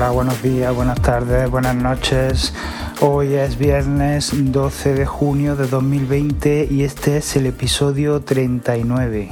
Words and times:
Hola, 0.00 0.12
buenos 0.12 0.42
días, 0.42 0.74
buenas 0.74 1.02
tardes, 1.02 1.50
buenas 1.50 1.76
noches. 1.76 2.54
Hoy 3.02 3.34
es 3.34 3.58
viernes 3.58 4.30
12 4.32 4.94
de 4.94 5.04
junio 5.04 5.56
de 5.56 5.66
2020 5.66 6.68
y 6.70 6.84
este 6.84 7.18
es 7.18 7.36
el 7.36 7.44
episodio 7.44 8.22
39. 8.22 9.28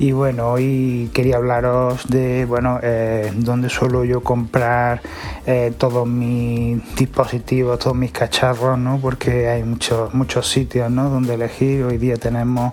Y 0.00 0.12
bueno, 0.12 0.48
hoy 0.48 1.10
quería 1.12 1.36
hablaros 1.36 2.08
de, 2.08 2.46
bueno, 2.46 2.80
eh, 2.82 3.30
dónde 3.36 3.68
suelo 3.68 4.02
yo 4.02 4.22
comprar 4.22 5.02
eh, 5.44 5.74
todos 5.76 6.08
mis 6.08 6.82
dispositivos, 6.96 7.78
todos 7.78 7.94
mis 7.94 8.10
cacharros, 8.10 8.78
¿no? 8.78 8.98
Porque 8.98 9.48
hay 9.48 9.62
muchos 9.62 10.14
muchos 10.14 10.48
sitios, 10.48 10.90
¿no? 10.90 11.10
Donde 11.10 11.34
elegir. 11.34 11.84
Hoy 11.84 11.98
día 11.98 12.16
tenemos 12.16 12.72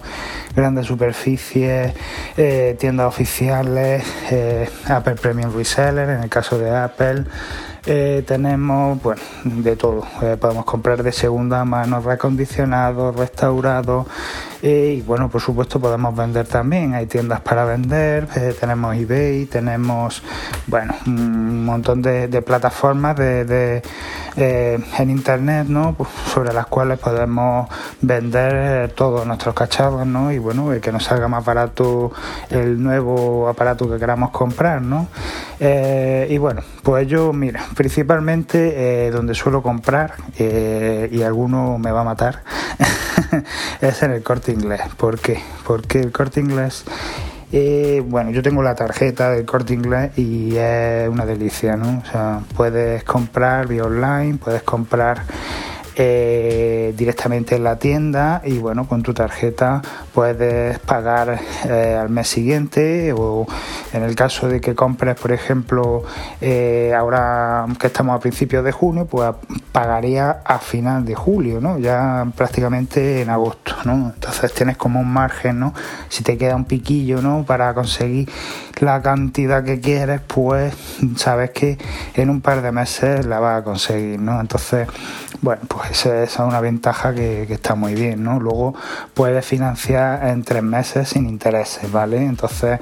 grandes 0.56 0.86
superficies, 0.86 1.94
eh, 2.38 2.78
tiendas 2.80 3.08
oficiales, 3.10 4.06
Apple 4.88 5.16
Premium 5.16 5.54
Reseller, 5.54 6.08
en 6.10 6.24
el 6.24 6.30
caso 6.30 6.58
de 6.58 6.74
Apple. 6.74 7.26
Tenemos 8.26 9.02
bueno 9.02 9.22
de 9.46 9.78
todo 9.78 10.06
podemos 10.42 10.66
comprar 10.66 11.04
de 11.04 11.14
segunda 11.14 11.64
mano 11.64 12.02
reacondicionados 12.02 13.16
restaurados 13.16 14.08
eh, 14.62 14.96
y 14.98 15.02
bueno 15.02 15.30
por 15.30 15.42
supuesto 15.42 15.80
podemos 15.80 16.16
vender 16.16 16.48
también. 16.48 16.94
Hay 16.94 17.06
tiendas 17.06 17.42
para 17.42 17.66
vender 17.66 18.28
tenemos 18.60 18.96
ebay 18.96 19.46
tenemos 19.46 20.24
bueno 20.68 20.96
un 21.06 21.66
montón 21.66 22.02
de, 22.02 22.42
plataformas 22.42 23.16
de, 23.18 23.82
en 24.36 25.10
internet 25.10 25.68
no 25.68 25.94
pues, 25.96 26.10
sobre 26.34 26.54
las 26.54 26.68
cuales 26.68 27.00
podemos 27.00 27.70
vender 28.02 28.92
todos 28.92 29.26
nuestros 29.26 29.56
cacharros 29.56 30.06
no 30.06 30.32
y 30.32 30.40
bueno 30.40 30.70
que 30.82 30.92
nos 30.92 31.04
salga 31.04 31.28
más 31.28 31.44
barato 31.44 32.12
el 32.50 32.82
nuevo 32.82 33.48
aparato 33.48 33.90
que 33.90 33.98
queramos 33.98 34.32
comprar 34.32 34.82
no 34.82 35.08
y 35.60 36.38
bueno 36.38 36.62
pues 36.84 37.08
yo 37.08 37.34
mira 37.34 37.66
principalmente 37.76 39.08
eh, 39.08 39.12
donde 39.12 39.34
suelo 39.34 39.62
comprar, 39.62 40.14
eh, 40.38 41.10
y 41.12 41.22
alguno 41.22 41.78
me 41.78 41.92
va 41.92 42.02
a 42.02 42.04
matar, 42.04 42.44
es 43.82 44.04
en 44.04 44.12
el 44.12 44.24
corte 44.24 44.52
inglés. 44.52 44.82
¿Por 44.98 45.20
qué? 45.20 45.40
Porque 45.66 46.00
el 46.00 46.12
corte 46.12 46.40
inglés, 46.40 46.84
eh, 47.52 48.04
bueno, 48.06 48.32
yo 48.32 48.42
tengo 48.42 48.62
la 48.62 48.76
tarjeta 48.76 49.32
del 49.32 49.46
corte 49.46 49.74
inglés 49.74 50.18
y 50.18 50.56
es 50.56 51.10
una 51.10 51.26
delicia, 51.26 51.76
¿no? 51.76 52.02
O 52.06 52.12
sea, 52.12 52.42
puedes 52.56 53.04
comprar 53.04 53.68
vía 53.68 53.84
online, 53.84 54.38
puedes 54.38 54.64
comprar 54.64 55.24
eh, 56.00 56.94
directamente 56.96 57.56
en 57.56 57.64
la 57.64 57.80
tienda 57.80 58.44
y 58.46 58.60
bueno, 58.60 58.88
con 58.88 59.02
tu 59.02 59.16
tarjeta 59.16 59.82
puedes 60.14 60.78
pagar 60.78 61.40
eh, 61.68 61.98
al 62.00 62.10
mes 62.10 62.28
siguiente 62.28 63.14
o 63.18 63.48
en 63.98 64.04
el 64.04 64.16
caso 64.16 64.48
de 64.48 64.62
que 64.62 64.76
compres, 64.76 65.20
por 65.20 65.32
ejemplo, 65.32 66.04
eh, 66.42 66.94
ahora 66.98 67.66
que 67.80 67.88
estamos 67.88 68.16
a 68.16 68.20
principios 68.20 68.64
de 68.64 68.72
junio, 68.72 69.06
pues 69.06 69.32
pagaría 69.72 70.42
a 70.46 70.60
final 70.60 71.06
de 71.06 71.16
julio, 71.16 71.60
¿no? 71.60 71.78
Ya 71.80 72.26
prácticamente 72.36 73.22
en 73.22 73.30
agosto, 73.30 73.76
¿no? 73.86 74.12
Entonces 74.14 74.54
tienes 74.54 74.78
como 74.78 75.00
un 75.00 75.12
margen, 75.12 75.60
¿no? 75.60 75.74
Si 76.10 76.24
te 76.24 76.38
queda 76.38 76.56
un 76.56 76.66
piquillo, 76.66 77.22
¿no? 77.22 77.44
Para 77.46 77.74
conseguir 77.74 78.30
la 78.80 79.02
cantidad 79.02 79.64
que 79.64 79.80
quieres, 79.80 80.22
pues 80.28 80.74
sabes 81.16 81.52
que 81.52 81.78
en 82.14 82.30
un 82.30 82.42
par 82.42 82.62
de 82.62 82.72
meses 82.72 83.26
la 83.26 83.40
vas 83.40 83.62
a 83.62 83.64
conseguir, 83.64 84.20
¿no? 84.20 84.40
Entonces, 84.40 84.88
bueno, 85.42 85.62
pues 85.68 85.92
esa 85.92 86.24
es 86.24 86.38
una 86.40 86.62
ventaja 86.62 87.14
que, 87.14 87.44
está 87.44 87.76
muy 87.76 87.94
bien, 87.94 88.24
¿no? 88.24 88.40
Luego 88.40 88.76
puedes 89.14 89.46
financiar 89.46 90.28
en 90.28 90.44
tres 90.44 90.64
meses 90.64 91.10
sin 91.10 91.28
intereses, 91.28 91.92
¿vale? 91.92 92.18
Entonces, 92.18 92.80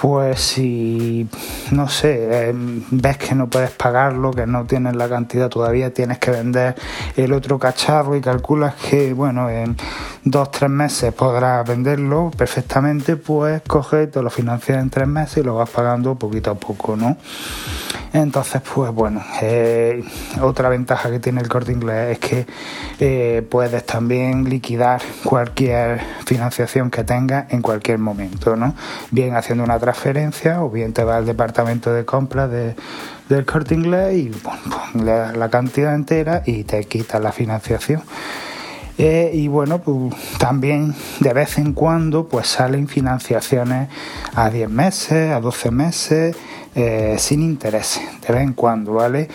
pues 0.00 0.40
si, 0.40 1.26
no 1.70 1.88
sé, 1.88 2.48
em, 2.48 2.82
ves 2.90 3.16
que 3.16 3.34
no 3.34 3.48
puedes 3.48 3.70
pagarlo, 3.70 4.30
que 4.30 4.46
no 4.46 4.64
tienes 4.64 4.94
la 4.94 5.08
cantidad 5.08 5.48
todavía, 5.48 5.92
tienes 5.92 6.18
que 6.18 6.30
vender 6.30 6.74
el 7.16 7.32
otro 7.32 7.58
cacharro 7.58 8.16
y 8.16 8.20
calculas 8.20 8.74
que, 8.74 9.12
bueno, 9.14 9.48
en 9.48 9.76
dos, 10.24 10.50
tres 10.50 10.70
meses 10.70 11.12
podrás 11.12 11.66
venderlo 11.66 12.30
perfectamente, 12.36 13.16
pues 13.16 13.62
coge, 13.66 14.06
te 14.08 14.22
lo 14.22 14.28
financias 14.30 14.82
en 14.82 14.90
tres 14.90 15.08
meses 15.08 15.38
y 15.38 15.42
lo 15.42 15.54
vas 15.54 15.70
pagando 15.70 16.14
poquito 16.16 16.50
a 16.50 16.54
poco, 16.56 16.96
¿no? 16.96 17.16
Entonces, 18.12 18.62
pues 18.74 18.92
bueno, 18.92 19.22
eh, 19.42 20.02
otra 20.40 20.68
ventaja 20.68 21.10
que 21.10 21.20
tiene 21.20 21.40
el 21.40 21.48
corte 21.48 21.72
inglés 21.72 22.12
es 22.12 22.18
que 22.18 22.46
eh, 23.00 23.46
puedes 23.48 23.84
también 23.84 24.48
liquidar 24.48 25.02
cualquier 25.24 26.00
financiación 26.24 26.90
que 26.90 27.04
tengas 27.04 27.52
en 27.52 27.62
cualquier 27.62 27.98
momento, 27.98 28.56
¿no? 28.56 28.74
Bien 29.10 29.34
haciendo 29.34 29.64
una 29.64 29.78
transferencia 29.78 30.62
o 30.62 30.70
bien 30.70 30.92
te 30.92 31.04
vas 31.04 31.16
al 31.16 31.26
departamento 31.26 31.92
de 31.92 32.04
compras 32.04 32.50
del 32.50 33.44
corte 33.44 33.74
inglés 33.74 34.14
y 34.16 34.28
bueno, 34.42 35.04
le 35.04 35.12
das 35.12 35.36
la 35.36 35.48
cantidad 35.50 35.94
entera 35.94 36.42
y 36.46 36.64
te 36.64 36.84
quitas 36.84 37.20
la 37.20 37.32
financiación. 37.32 38.02
Eh, 38.98 39.30
y 39.34 39.48
bueno, 39.48 39.82
pues 39.82 40.14
también 40.38 40.94
de 41.20 41.32
vez 41.34 41.58
en 41.58 41.74
cuando 41.74 42.28
pues 42.28 42.46
salen 42.46 42.88
financiaciones 42.88 43.90
a 44.34 44.48
10 44.48 44.70
meses, 44.70 45.32
a 45.32 45.40
12 45.40 45.70
meses, 45.70 46.36
eh, 46.78 47.16
sin 47.18 47.40
interés, 47.40 47.98
de 48.20 48.34
vez 48.34 48.42
en 48.42 48.52
cuando, 48.52 48.92
¿vale? 48.92 49.28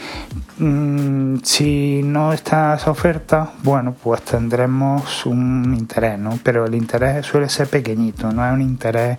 Mm, 0.59 1.37
si 1.41 2.03
no 2.03 2.33
está 2.33 2.75
esa 2.75 2.91
oferta, 2.91 3.53
bueno, 3.63 3.95
pues 3.95 4.21
tendremos 4.21 5.25
un 5.25 5.75
interés, 5.75 6.19
¿no? 6.19 6.37
Pero 6.43 6.67
el 6.67 6.75
interés 6.75 7.25
suele 7.25 7.49
ser 7.49 7.67
pequeñito, 7.67 8.31
no 8.31 8.45
es 8.45 8.53
un 8.53 8.61
interés 8.61 9.17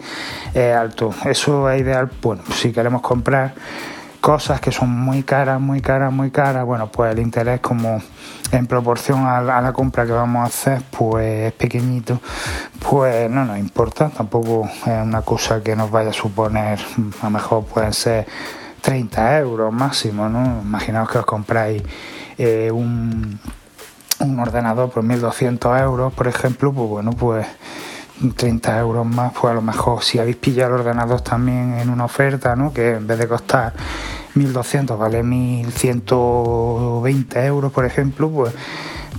eh, 0.55 0.73
alto. 0.73 1.13
Eso 1.25 1.69
es 1.69 1.81
ideal, 1.81 2.09
bueno, 2.23 2.45
si 2.55 2.71
queremos 2.71 3.03
comprar 3.03 3.55
cosas 4.23 4.61
que 4.61 4.71
son 4.71 4.89
muy 4.89 5.25
caras, 5.25 5.61
muy 5.61 5.81
caras, 5.81 6.13
muy 6.13 6.31
caras, 6.31 6.65
bueno, 6.65 6.93
pues 6.93 7.13
el 7.13 7.19
interés 7.19 7.59
como 7.59 8.01
en 8.53 8.67
proporción 8.69 9.27
a 9.27 9.41
la, 9.41 9.73
compra 9.73 10.07
que 10.07 10.13
vamos 10.13 10.45
a 10.45 10.47
hacer, 10.47 10.83
pues 10.97 11.49
es 11.49 11.53
pequeñito, 11.55 12.21
pues 12.93 13.31
no 13.31 13.47
nos 13.47 13.57
importa, 13.57 14.11
tampoco 14.11 14.69
es 14.69 15.03
una 15.03 15.23
cosa 15.23 15.63
que 15.63 15.75
nos 15.75 15.91
vaya 15.91 16.11
a 16.11 16.13
suponer, 16.13 16.79
a 17.23 17.25
lo 17.25 17.31
mejor 17.31 17.65
pueden 17.65 17.95
ser 17.95 18.27
30 18.83 19.39
euros 19.39 19.73
máximo, 19.73 20.29
¿no? 20.29 20.61
Imaginaos 20.61 21.09
que 21.09 21.17
os 21.17 21.25
compráis 21.25 21.83
eh, 22.37 22.71
un, 22.71 23.41
un 24.21 24.39
ordenador 24.39 24.91
por 24.91 25.03
1200 25.05 25.81
euros, 25.81 26.13
por 26.13 26.29
ejemplo, 26.29 26.71
pues 26.71 26.87
bueno, 26.87 27.13
pues 27.13 27.47
30 28.37 28.81
euros 28.81 29.07
más, 29.07 29.33
pues 29.41 29.53
a 29.53 29.55
lo 29.55 29.63
mejor 29.63 30.05
si 30.05 30.19
habéis 30.19 30.37
pillado 30.37 30.75
el 30.75 30.83
ordenador 30.83 31.23
también 31.23 31.79
en 31.79 31.89
una 31.89 32.05
oferta, 32.05 32.55
¿no? 32.57 32.75
que 32.75 32.97
en 32.97 33.07
vez 33.07 33.19
de 33.19 33.27
costar 33.27 33.73
1.200 34.35 34.99
vale 34.99 35.25
1.120 35.25 37.47
euros, 37.47 37.73
por 37.73 37.87
ejemplo, 37.87 38.29
pues, 38.29 38.53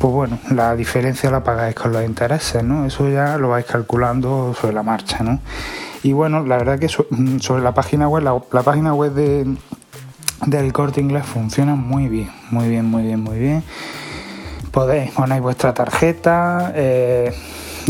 pues 0.03 0.13
bueno, 0.13 0.37
la 0.51 0.75
diferencia 0.75 1.31
la 1.31 1.45
pagáis 1.45 1.75
con 1.75 1.93
los 1.93 2.03
intereses, 2.03 2.61
¿no? 2.61 2.85
Eso 2.85 3.07
ya 3.07 3.37
lo 3.37 3.47
vais 3.47 3.65
calculando 3.65 4.53
sobre 4.53 4.73
la 4.73 4.83
marcha, 4.83 5.23
¿no? 5.23 5.39
Y 6.03 6.11
bueno, 6.11 6.45
la 6.45 6.57
verdad 6.57 6.77
que 6.77 6.89
sobre 6.89 7.63
la 7.63 7.73
página 7.73 8.09
web, 8.09 8.21
la, 8.21 8.63
página 8.63 8.93
web 8.93 9.13
de, 9.13 9.55
del 10.45 10.73
corte 10.73 10.99
inglés 10.99 11.25
funciona 11.25 11.75
muy 11.75 12.09
bien, 12.09 12.29
muy 12.51 12.67
bien, 12.67 12.83
muy 12.83 13.03
bien, 13.03 13.21
muy 13.21 13.39
bien. 13.39 13.63
Podéis 14.71 15.11
poner 15.11 15.39
vuestra 15.39 15.73
tarjeta, 15.73 16.73
eh, 16.75 17.33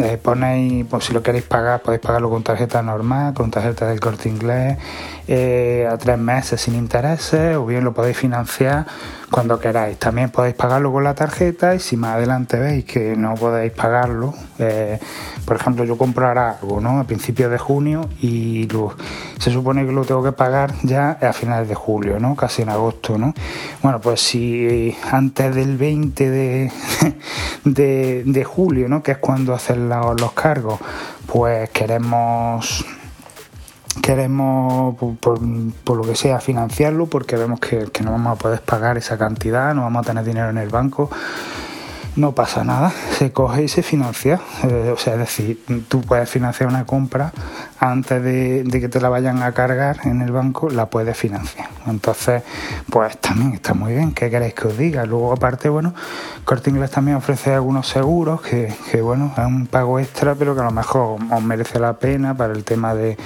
eh, 0.03 0.19
ponéis, 0.21 0.85
pues 0.87 1.05
si 1.05 1.13
lo 1.13 1.23
queréis 1.23 1.45
pagar, 1.45 1.81
podéis 1.81 2.03
pagarlo 2.03 2.29
con 2.29 2.43
tarjeta 2.43 2.83
normal, 2.83 3.33
con 3.33 3.49
tarjeta 3.49 3.87
del 3.87 3.99
corte 3.99 4.29
inglés, 4.29 4.77
eh, 5.27 5.87
a 5.89 5.97
tres 5.97 6.17
meses 6.17 6.59
sin 6.61 6.75
intereses, 6.75 7.55
o 7.55 7.65
bien 7.65 7.83
lo 7.83 7.93
podéis 7.93 8.17
financiar 8.17 8.85
cuando 9.31 9.59
queráis. 9.59 9.97
También 9.97 10.29
podéis 10.29 10.55
pagarlo 10.55 10.91
con 10.91 11.03
la 11.03 11.15
tarjeta 11.15 11.73
y 11.73 11.79
si 11.79 11.97
más 11.97 12.15
adelante 12.15 12.59
veis 12.59 12.85
que 12.85 13.15
no 13.15 13.33
podéis 13.33 13.71
pagarlo, 13.71 14.33
eh, 14.59 14.99
por 15.45 15.55
ejemplo, 15.55 15.83
yo 15.85 15.97
compro 15.97 16.27
ahora 16.27 16.57
algo, 16.61 16.79
¿no? 16.79 16.99
A 16.99 17.03
principios 17.05 17.49
de 17.49 17.57
junio 17.57 18.09
y 18.21 18.67
se 19.39 19.51
supone 19.51 19.85
que 19.85 19.91
lo 19.91 20.05
tengo 20.05 20.23
que 20.23 20.33
pagar 20.33 20.73
ya 20.83 21.11
a 21.21 21.33
finales 21.33 21.67
de 21.67 21.75
julio, 21.75 22.19
¿no? 22.19 22.35
Casi 22.35 22.61
en 22.61 22.69
agosto, 22.69 23.17
¿no? 23.17 23.33
Bueno, 23.81 23.99
pues 24.01 24.21
si 24.21 24.95
antes 25.11 25.55
del 25.55 25.77
20 25.77 26.29
de, 27.65 28.23
de, 28.25 28.43
julio, 28.43 28.87
¿no? 28.87 29.01
Que 29.01 29.13
es 29.13 29.17
cuando 29.17 29.53
hacen 29.53 29.89
los 29.89 30.33
cargos, 30.33 30.79
pues 31.25 31.69
queremos 31.71 32.85
queremos, 34.01 34.95
por, 35.19 35.39
lo 35.41 36.03
que 36.03 36.15
sea, 36.15 36.39
financiarlo 36.39 37.07
porque 37.07 37.35
vemos 37.35 37.59
que, 37.59 37.87
no 38.03 38.11
vamos 38.11 38.37
a 38.37 38.41
poder 38.41 38.61
pagar 38.61 38.97
esa 38.97 39.17
cantidad, 39.17 39.73
no 39.73 39.81
vamos 39.81 40.05
a 40.05 40.09
tener 40.09 40.23
dinero 40.23 40.49
en 40.49 40.57
el 40.57 40.69
banco, 40.69 41.09
no 42.15 42.33
pasa 42.33 42.63
nada, 42.63 42.91
se 43.17 43.31
coge 43.31 43.63
y 43.63 43.67
se 43.67 43.81
financia. 43.81 44.39
Eh, 44.63 44.91
o 44.93 44.97
sea, 44.97 45.13
es 45.13 45.19
decir, 45.19 45.63
tú 45.87 46.01
puedes 46.01 46.29
financiar 46.29 46.69
una 46.69 46.85
compra 46.85 47.33
antes 47.79 48.23
de, 48.23 48.65
que 48.71 48.87
te 48.87 49.01
la 49.01 49.09
vayan 49.09 49.41
a 49.41 49.51
cargar 49.51 49.97
en 50.03 50.21
el 50.21 50.31
banco, 50.31 50.69
la 50.69 50.87
puedes 50.87 51.17
financiar. 51.17 51.69
Entonces, 51.87 52.43
pues 52.89 53.17
también 53.17 53.53
está 53.53 53.73
muy 53.73 53.93
bien. 53.93 54.11
¿Qué 54.13 54.29
queréis 54.29 54.53
que 54.53 54.67
os 54.67 54.77
diga? 54.77 55.05
Luego, 55.05 55.33
aparte, 55.33 55.69
bueno, 55.69 55.93
Corte 56.45 56.69
Inglés 56.69 56.91
también 56.91 57.17
ofrece 57.17 57.53
algunos 57.53 57.87
seguros 57.87 58.41
que, 58.41 58.73
que 58.91 59.01
bueno, 59.01 59.33
es 59.35 59.45
un 59.45 59.65
pago 59.65 59.99
extra, 59.99 60.35
pero 60.35 60.53
que 60.53 60.61
a 60.61 60.65
lo 60.65 60.71
mejor 60.71 61.19
os 61.31 61.43
merece 61.43 61.79
la 61.79 61.93
pena 61.93 62.35
para 62.35 62.53
el 62.53 62.63
tema 62.63 62.93
de 62.93 63.17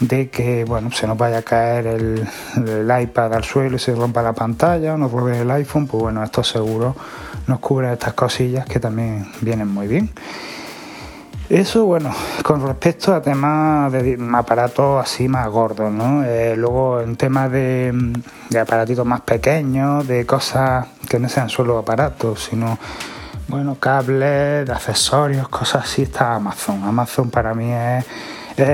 de 0.00 0.30
que 0.30 0.64
bueno 0.64 0.90
se 0.90 1.06
nos 1.06 1.16
vaya 1.16 1.38
a 1.38 1.42
caer 1.42 1.86
el, 1.86 2.26
iPad 3.02 3.34
al 3.34 3.44
suelo 3.44 3.76
y 3.76 3.78
se 3.78 3.94
rompa 3.94 4.22
la 4.22 4.32
pantalla 4.32 4.94
o 4.94 4.96
nos 4.96 5.12
robe 5.12 5.40
el 5.40 5.50
iPhone, 5.50 5.86
pues 5.86 6.02
bueno, 6.02 6.24
esto 6.24 6.42
seguro 6.42 6.96
nos 7.46 7.60
cubre 7.60 7.92
estas 7.92 8.14
cosillas 8.14 8.66
que 8.66 8.80
también 8.80 9.26
vienen 9.40 9.68
muy 9.68 9.86
bien. 9.86 10.10
Eso, 11.48 11.84
bueno, 11.84 12.14
con 12.44 12.64
respecto 12.64 13.12
a 13.12 13.20
temas 13.20 13.90
de 13.90 14.16
aparatos 14.34 15.02
así 15.02 15.26
más 15.26 15.48
gordos, 15.48 15.90
¿no? 15.90 16.22
Eh, 16.24 16.54
luego 16.56 17.00
en 17.00 17.16
temas 17.16 17.50
de, 17.50 17.92
de 18.50 18.58
aparatitos 18.60 19.04
más 19.04 19.22
pequeños, 19.22 20.06
de 20.06 20.24
cosas 20.26 20.86
que 21.08 21.18
no 21.18 21.28
sean 21.28 21.48
solo 21.48 21.76
aparatos, 21.76 22.44
sino 22.44 22.78
bueno, 23.48 23.74
cables, 23.80 24.70
accesorios, 24.70 25.48
cosas 25.48 25.84
así, 25.84 26.02
está 26.02 26.36
Amazon. 26.36 26.84
Amazon 26.84 27.30
para 27.30 27.52
mí 27.52 27.72
es, 27.72 28.04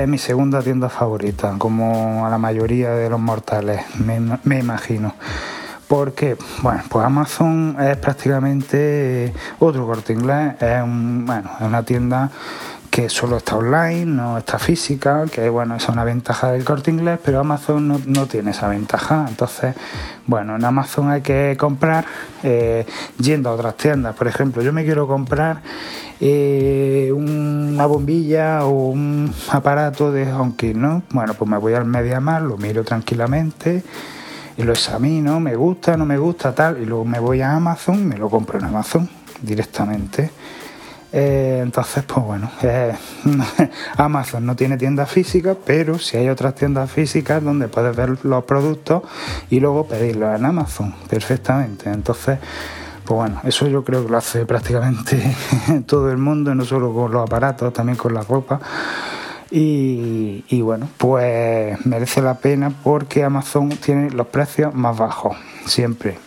mi 0.07 0.17
segunda 0.17 0.61
tienda 0.61 0.89
favorita, 0.89 1.55
como 1.57 2.25
a 2.25 2.29
la 2.29 2.37
mayoría 2.37 2.91
de 2.91 3.09
los 3.09 3.19
mortales, 3.19 3.81
me, 3.99 4.59
imagino. 4.59 5.13
Porque, 5.87 6.35
bueno, 6.61 6.83
pues 6.89 7.05
Amazon 7.05 7.77
es 7.79 7.95
prácticamente 7.97 9.33
otro 9.59 9.85
corte 9.85 10.13
inglés, 10.13 10.55
es, 10.61 10.81
bueno, 10.81 11.49
es 11.59 11.65
una 11.65 11.83
tienda 11.83 12.29
que 12.97 13.09
solo 13.09 13.37
está 13.37 13.57
online, 13.57 14.07
no 14.07 14.39
está 14.39 14.57
física, 14.57 15.25
que 15.31 15.49
bueno, 15.49 15.75
es 15.75 15.87
una 15.87 16.03
ventaja 16.03 16.53
del 16.53 16.63
corte 16.65 16.89
inglés, 16.89 17.19
pero 17.23 17.39
Amazon 17.39 18.01
no, 18.07 18.25
tiene 18.25 18.49
esa 18.49 18.67
ventaja. 18.69 19.27
Entonces, 19.29 19.75
bueno, 20.25 20.55
en 20.55 20.65
Amazon 20.65 21.11
hay 21.11 21.21
que 21.21 21.55
comprar 21.59 22.05
eh, 22.41 22.87
yendo 23.19 23.51
a 23.51 23.53
otras 23.53 23.77
tiendas. 23.77 24.15
Por 24.15 24.27
ejemplo, 24.27 24.63
yo 24.63 24.73
me 24.73 24.83
quiero 24.83 25.05
comprar 25.05 25.61
eh, 26.19 27.13
una 27.15 27.85
bombilla 27.85 28.65
o 28.65 28.89
un 28.89 29.31
aparato 29.51 30.11
de 30.11 30.33
HomeKit, 30.33 30.75
¿no? 30.75 31.03
Bueno, 31.11 31.35
pues 31.35 31.47
me 31.47 31.59
voy 31.59 31.75
al 31.75 31.85
MediaMar, 31.85 32.41
lo 32.41 32.57
miro 32.57 32.83
tranquilamente 32.83 33.83
y 34.57 34.63
lo 34.63 34.73
examino, 34.73 35.39
me 35.39 35.55
gusta, 35.55 35.97
no 35.97 36.05
me 36.07 36.17
gusta, 36.17 36.55
tal, 36.55 36.81
y 36.81 36.85
luego 36.87 37.05
me 37.05 37.19
voy 37.19 37.41
a 37.41 37.51
Amazon 37.51 37.99
y 37.99 38.05
me 38.05 38.17
lo 38.17 38.27
compro 38.27 38.57
en 38.57 38.65
Amazon 38.65 39.07
directamente. 39.43 40.31
Eh, 41.13 41.61
entonces, 41.63 42.03
pues 42.03 42.25
bueno, 42.25 42.51
Amazon 43.97 44.45
no 44.45 44.55
tiene 44.55 44.77
tiendas 44.77 45.09
físicas, 45.09 45.55
pero 45.65 45.97
si 45.99 46.17
hay 46.17 46.29
otras 46.29 46.55
tiendas 46.55 46.91
físicas 46.91 47.43
donde 47.43 47.67
puedes 47.67 47.95
ver 47.95 48.17
los 48.23 48.43
productos 48.43 49.03
y 49.49 49.59
luego 49.59 49.87
pedirlos 49.87 50.37
en 50.37 50.45
Amazon 50.45 50.93
perfectamente. 51.09 51.89
Entonces, 51.89 52.39
pues 53.05 53.15
bueno, 53.15 53.39
eso 53.45 53.67
yo 53.67 53.85
creo 53.85 54.05
que 54.05 54.11
lo 54.11 54.17
hace 54.17 54.45
prácticamente 54.45 55.35
todo 55.85 56.11
el 56.11 56.17
mundo, 56.17 56.53
no 56.53 56.65
solo 56.65 56.93
con 56.93 57.11
los 57.11 57.23
aparatos, 57.23 57.71
también 57.73 57.97
con 57.97 58.13
la 58.13 58.21
ropa. 58.21 58.59
Y, 59.49 60.61
bueno, 60.61 60.89
pues 60.97 61.85
merece 61.85 62.21
la 62.21 62.33
pena 62.33 62.69
porque 62.83 63.23
Amazon 63.23 63.69
tiene 63.69 64.09
los 64.09 64.27
precios 64.27 64.75
más 64.75 64.97
bajos, 64.97 65.37
siempre. 65.65 66.17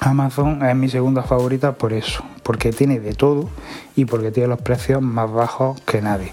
Amazon 0.00 0.64
es 0.64 0.76
mi 0.76 0.88
segunda 0.88 1.22
favorita 1.22 1.72
por 1.72 1.92
eso, 1.92 2.24
porque 2.42 2.72
tiene 2.72 3.00
de 3.00 3.14
todo 3.14 3.48
y 3.96 4.04
porque 4.04 4.30
tiene 4.30 4.48
los 4.48 4.60
precios 4.60 5.02
más 5.02 5.30
bajos 5.30 5.80
que 5.82 6.00
nadie. 6.00 6.32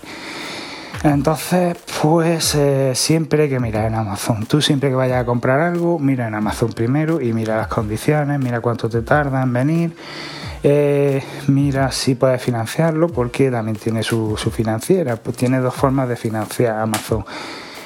Entonces, 1.04 1.78
pues 2.02 2.56
eh, 2.56 2.94
siempre 2.96 3.48
que 3.48 3.60
mirar 3.60 3.86
en 3.86 3.96
Amazon. 3.96 4.46
Tú 4.46 4.62
siempre 4.62 4.90
que 4.90 4.96
vayas 4.96 5.22
a 5.22 5.26
comprar 5.26 5.60
algo, 5.60 6.00
mira 6.00 6.28
en 6.28 6.34
Amazon 6.34 6.74
primero 6.74 7.22
y 7.22 7.32
mira 7.34 7.58
las 7.58 7.68
condiciones, 7.68 8.40
mira 8.40 8.60
cuánto 8.60 8.90
te 8.90 9.02
tarda 9.02 9.44
en 9.44 9.54
venir, 9.54 9.96
eh, 10.64 11.24
mira 11.48 11.92
si 11.92 12.16
puedes 12.16 12.42
financiarlo, 12.42 13.10
porque 13.10 13.52
también 13.52 13.78
tiene 13.78 14.02
su, 14.02 14.36
su 14.38 14.50
financiera. 14.50 15.16
Pues 15.18 15.38
tiene 15.38 15.60
dos 15.60 15.76
formas 15.76 16.10
de 16.10 16.16
financiar 16.16 16.80
Amazon 16.80 17.24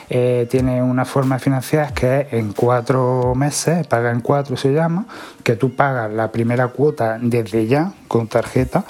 eh, 0.10 0.48
tiene 0.50 0.82
una 0.82 1.06
forma 1.06 1.36
de 1.36 1.40
financiar 1.40 1.94
que 1.94 2.22
es 2.22 2.34
en 2.34 2.54
cuatro 2.54 3.34
meses, 3.36 3.86
paga 3.86 4.12
en 4.12 4.22
cuatro 4.22 4.58
se 4.58 4.74
llama, 4.74 5.06
que 5.44 5.56
tú 5.56 5.76
pagas 5.76 6.12
la 6.12 6.32
primera 6.32 6.70
cuota 6.70 7.20
desde 7.22 7.68
ya 7.68 7.94
con 8.08 8.28
tarjeta, 8.28 8.86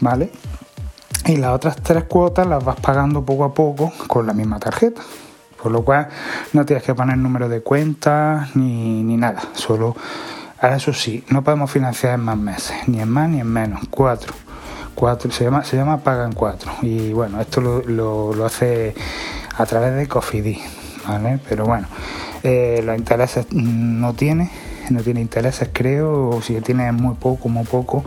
¿vale? 0.00 0.30
Y 1.26 1.36
las 1.36 1.52
otras 1.52 1.76
tres 1.76 2.04
cuotas 2.04 2.46
las 2.46 2.64
vas 2.64 2.80
pagando 2.80 3.24
poco 3.24 3.44
a 3.44 3.52
poco 3.52 3.92
con 4.06 4.26
la 4.26 4.32
misma 4.32 4.58
tarjeta. 4.58 5.02
Por 5.62 5.72
lo 5.72 5.82
cual 5.82 6.08
no 6.52 6.66
tienes 6.66 6.84
que 6.84 6.94
poner 6.94 7.16
número 7.16 7.48
de 7.48 7.62
cuenta 7.62 8.50
ni, 8.54 9.02
ni 9.02 9.16
nada. 9.16 9.40
Solo, 9.54 9.96
ahora 10.60 10.76
eso 10.76 10.92
sí, 10.92 11.24
no 11.30 11.42
podemos 11.42 11.70
financiar 11.70 12.14
en 12.14 12.20
más 12.20 12.36
meses, 12.36 12.76
ni 12.86 13.00
en 13.00 13.08
más 13.08 13.30
ni 13.30 13.40
en 13.40 13.46
menos. 13.46 13.80
Cuatro. 13.88 14.34
Cuatro, 14.94 15.30
se 15.30 15.44
llama, 15.44 15.64
se 15.64 15.76
llama 15.76 15.98
paga 15.98 16.26
en 16.26 16.32
cuatro. 16.32 16.70
Y 16.82 17.14
bueno, 17.14 17.40
esto 17.40 17.62
lo, 17.62 18.34
lo 18.34 18.44
hace 18.44 18.94
a 19.56 19.66
través 19.66 19.94
de 19.94 20.08
Cofidis, 20.08 20.60
¿vale? 21.06 21.38
Pero 21.48 21.64
bueno, 21.64 21.86
eh, 22.42 22.82
los 22.84 22.96
intereses 22.96 23.46
no 23.52 24.14
tiene, 24.14 24.50
no 24.90 25.00
tiene 25.02 25.20
intereses 25.20 25.70
creo, 25.72 26.30
o 26.30 26.42
si 26.42 26.60
tiene 26.60 26.90
muy 26.92 27.14
poco, 27.14 27.48
muy 27.48 27.64
poco, 27.64 28.04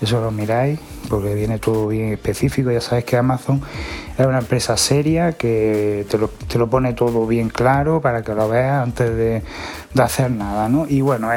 eso 0.00 0.20
lo 0.20 0.30
miráis, 0.30 0.78
porque 1.08 1.34
viene 1.34 1.58
todo 1.58 1.88
bien 1.88 2.12
específico, 2.12 2.70
ya 2.70 2.80
sabéis 2.80 3.04
que 3.04 3.16
Amazon 3.16 3.62
es 4.18 4.26
una 4.26 4.38
empresa 4.38 4.76
seria 4.76 5.32
que 5.32 6.06
te 6.10 6.18
lo, 6.18 6.28
te 6.28 6.58
lo 6.58 6.68
pone 6.68 6.94
todo 6.94 7.26
bien 7.26 7.50
claro 7.50 8.00
para 8.00 8.22
que 8.22 8.34
lo 8.34 8.48
veas 8.48 8.82
antes 8.82 9.10
de, 9.10 9.42
de 9.92 10.02
hacer 10.02 10.30
nada, 10.30 10.68
¿no? 10.68 10.86
Y 10.88 11.02
bueno, 11.02 11.30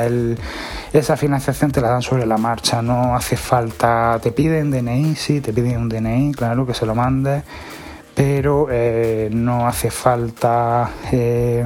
esa 0.94 1.18
financiación 1.18 1.72
te 1.72 1.82
la 1.82 1.90
dan 1.90 2.02
sobre 2.02 2.26
la 2.26 2.38
marcha, 2.38 2.82
no 2.82 3.16
hace 3.16 3.36
falta, 3.36 4.20
te 4.24 4.32
piden 4.32 4.72
DNI, 4.72 5.16
sí, 5.16 5.42
te 5.42 5.52
piden 5.54 5.78
un 5.78 5.90
DNI, 5.90 6.32
claro, 6.32 6.66
que 6.66 6.74
se 6.74 6.86
lo 6.86 6.96
mandes 6.96 7.44
pero 8.19 8.68
eh, 8.69 9.30
no 9.31 9.66
hace 9.66 9.89
falta 9.89 10.92
eh, 11.10 11.63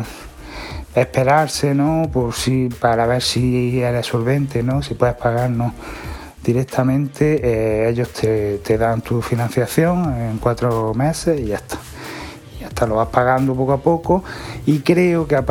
esperarse, 0.94 1.74
¿no? 1.74 2.08
Por 2.14 2.36
si, 2.36 2.70
para 2.70 3.08
ver 3.08 3.24
si 3.24 3.82
eres 3.82 4.06
solvente, 4.06 4.62
¿no? 4.62 4.84
Si 4.84 4.94
puedes 4.94 5.16
pagar, 5.16 5.50
no. 5.50 5.74
Directamente 6.44 7.42
eh, 7.44 7.90
ellos 7.90 8.10
te, 8.12 8.78
dan 8.78 9.02
tu 9.02 9.20
financiación 9.24 10.16
en 10.16 10.38
cuatro 10.38 10.94
meses 10.94 11.40
y 11.40 11.46
ya 11.46 11.56
está. 11.56 11.80
Lo 12.88 12.96
vas 12.96 13.10
pagando 13.10 13.56
poco 13.56 13.74
a 13.74 13.78
poco. 13.78 14.24
Y 14.66 14.80
creo 14.80 15.28
que 15.28 15.42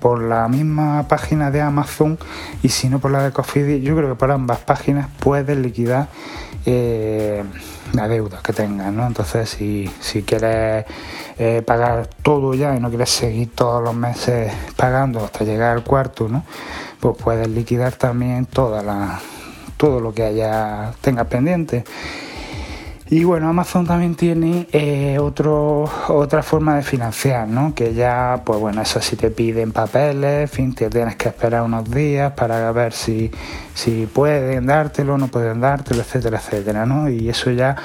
por 0.00 0.22
la 0.22 0.48
misma 0.48 1.06
página 1.08 1.50
de 1.50 1.60
Amazon 1.60 2.18
y 2.62 2.68
si 2.68 2.88
no 2.88 2.98
por 2.98 3.10
la 3.10 3.22
de 3.22 3.32
Cofidis, 3.32 3.82
yo 3.82 3.96
creo 3.96 4.08
que 4.10 4.14
por 4.14 4.30
ambas 4.30 4.58
páginas 4.58 5.08
puedes 5.20 5.56
liquidar 5.56 6.08
la 7.92 8.08
deuda 8.08 8.40
que 8.42 8.52
tengas, 8.52 8.92
¿no? 8.92 9.06
Entonces, 9.06 9.48
si, 9.48 9.90
si 10.00 10.22
quieres 10.22 10.84
eh, 11.38 11.62
pagar 11.66 12.08
todo 12.22 12.54
ya 12.54 12.74
y 12.74 12.80
no 12.80 12.88
quieres 12.88 13.10
seguir 13.10 13.54
todos 13.54 13.82
los 13.82 13.94
meses 13.94 14.52
pagando 14.76 15.24
hasta 15.24 15.44
llegar 15.44 15.76
al 15.76 15.84
cuarto, 15.84 16.28
¿no? 16.28 16.44
Pues 17.00 17.16
puedes 17.16 17.48
liquidar 17.48 17.94
también 17.94 18.46
toda 18.46 18.82
la, 18.82 19.20
todo 19.76 20.00
lo 20.00 20.12
que 20.12 20.24
haya 20.24 20.92
tengas 21.00 21.26
pendiente. 21.26 21.84
Y 23.10 23.24
bueno, 23.24 23.48
Amazon 23.48 23.86
también 23.86 24.14
tiene 24.16 24.68
eh, 24.70 25.18
otro, 25.18 25.90
otra 26.08 26.42
forma 26.42 26.76
de 26.76 26.82
financiar, 26.82 27.48
¿no? 27.48 27.74
Que 27.74 27.94
ya, 27.94 28.42
pues 28.44 28.60
bueno, 28.60 28.82
eso 28.82 29.00
sí 29.00 29.16
te 29.16 29.30
piden 29.30 29.72
papeles, 29.72 30.42
en 30.42 30.48
fin, 30.48 30.74
te 30.74 30.90
tienes 30.90 31.16
que 31.16 31.30
esperar 31.30 31.62
unos 31.62 31.90
días 31.90 32.32
para 32.32 32.70
ver 32.72 32.92
si, 32.92 33.30
si 33.72 34.04
pueden 34.04 34.66
dártelo, 34.66 35.16
no 35.16 35.28
pueden 35.28 35.58
dártelo, 35.62 36.02
etcétera, 36.02 36.36
etcétera, 36.36 36.84
¿no? 36.84 37.08
Y 37.08 37.30
eso 37.30 37.50
ya, 37.50 37.76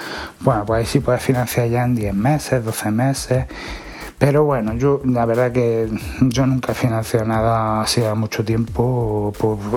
bueno, 0.41 0.65
pues 0.65 0.79
ahí 0.79 0.85
sí 0.85 0.99
puedes 0.99 1.23
financiar 1.23 1.69
ya 1.69 1.85
en 1.85 1.95
10 1.95 2.13
meses, 2.13 2.65
12 2.65 2.91
meses. 2.91 3.45
Pero 4.17 4.43
bueno, 4.43 4.73
yo 4.73 5.01
la 5.05 5.25
verdad 5.25 5.53
que 5.53 5.89
yo 6.21 6.45
nunca 6.45 6.73
he 6.73 6.75
financiado 6.75 7.25
nada 7.25 7.81
así 7.81 8.03
a 8.03 8.13
mucho 8.13 8.43
tiempo 8.43 9.31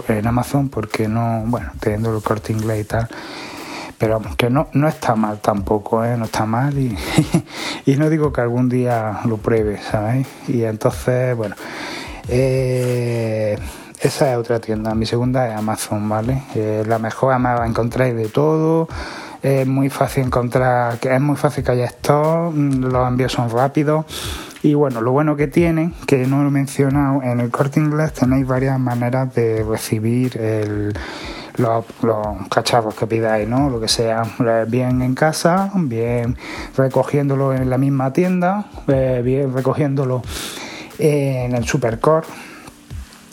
en 0.08 0.26
Amazon 0.26 0.68
porque 0.70 1.06
no, 1.06 1.44
bueno, 1.46 1.70
teniendo 1.78 2.16
el 2.16 2.22
corte 2.22 2.52
inglés 2.52 2.80
y 2.80 2.84
tal, 2.84 3.08
pero 3.98 4.20
que 4.36 4.50
no, 4.50 4.68
no 4.72 4.88
está 4.88 5.16
mal 5.16 5.38
tampoco, 5.38 6.04
¿eh? 6.04 6.16
no 6.16 6.26
está 6.26 6.44
mal 6.46 6.76
y, 6.78 6.96
y 7.86 7.96
no 7.96 8.10
digo 8.10 8.32
que 8.32 8.40
algún 8.40 8.68
día 8.68 9.20
lo 9.24 9.38
pruebe, 9.38 9.78
¿sabéis? 9.78 10.26
Y 10.48 10.64
entonces, 10.64 11.36
bueno, 11.36 11.54
eh, 12.28 13.58
esa 14.00 14.32
es 14.32 14.36
otra 14.36 14.60
tienda, 14.60 14.94
mi 14.94 15.06
segunda 15.06 15.48
es 15.48 15.56
Amazon, 15.56 16.08
¿vale? 16.08 16.42
Eh, 16.54 16.84
la 16.86 16.98
mejor, 16.98 17.32
además 17.32 17.60
encontráis 17.66 18.14
de 18.14 18.28
todo, 18.28 18.88
es 19.42 19.66
muy 19.66 19.88
fácil 19.88 20.24
encontrar, 20.24 20.98
es 21.00 21.20
muy 21.20 21.36
fácil 21.36 21.64
que 21.64 21.72
haya 21.72 21.86
esto, 21.86 22.52
los 22.54 23.08
envíos 23.08 23.32
son 23.32 23.48
rápidos. 23.50 24.04
Y 24.62 24.74
bueno, 24.74 25.00
lo 25.00 25.12
bueno 25.12 25.36
que 25.36 25.46
tiene, 25.46 25.92
que 26.06 26.26
no 26.26 26.42
lo 26.42 26.48
he 26.48 26.50
mencionado, 26.50 27.22
en 27.22 27.40
el 27.40 27.50
corte 27.50 27.78
inglés 27.78 28.12
tenéis 28.14 28.46
varias 28.46 28.80
maneras 28.80 29.32
de 29.34 29.62
recibir 29.62 30.36
el, 30.38 30.92
los, 31.56 31.84
cacharros 32.48 32.94
que 32.94 33.06
pidáis, 33.06 33.48
¿no? 33.48 33.70
Lo 33.70 33.80
que 33.80 33.88
sea, 33.88 34.22
bien 34.66 35.02
en 35.02 35.14
casa, 35.14 35.70
bien 35.75 36.36
recogiéndolo 36.76 37.54
en 37.54 37.70
la 37.70 37.78
misma 37.78 38.12
tienda, 38.12 38.66
eh, 38.88 39.20
bien 39.25 39.52
recogiéndolo 39.52 40.22
en 40.98 41.54
el 41.54 41.66
Supercore 41.66 42.26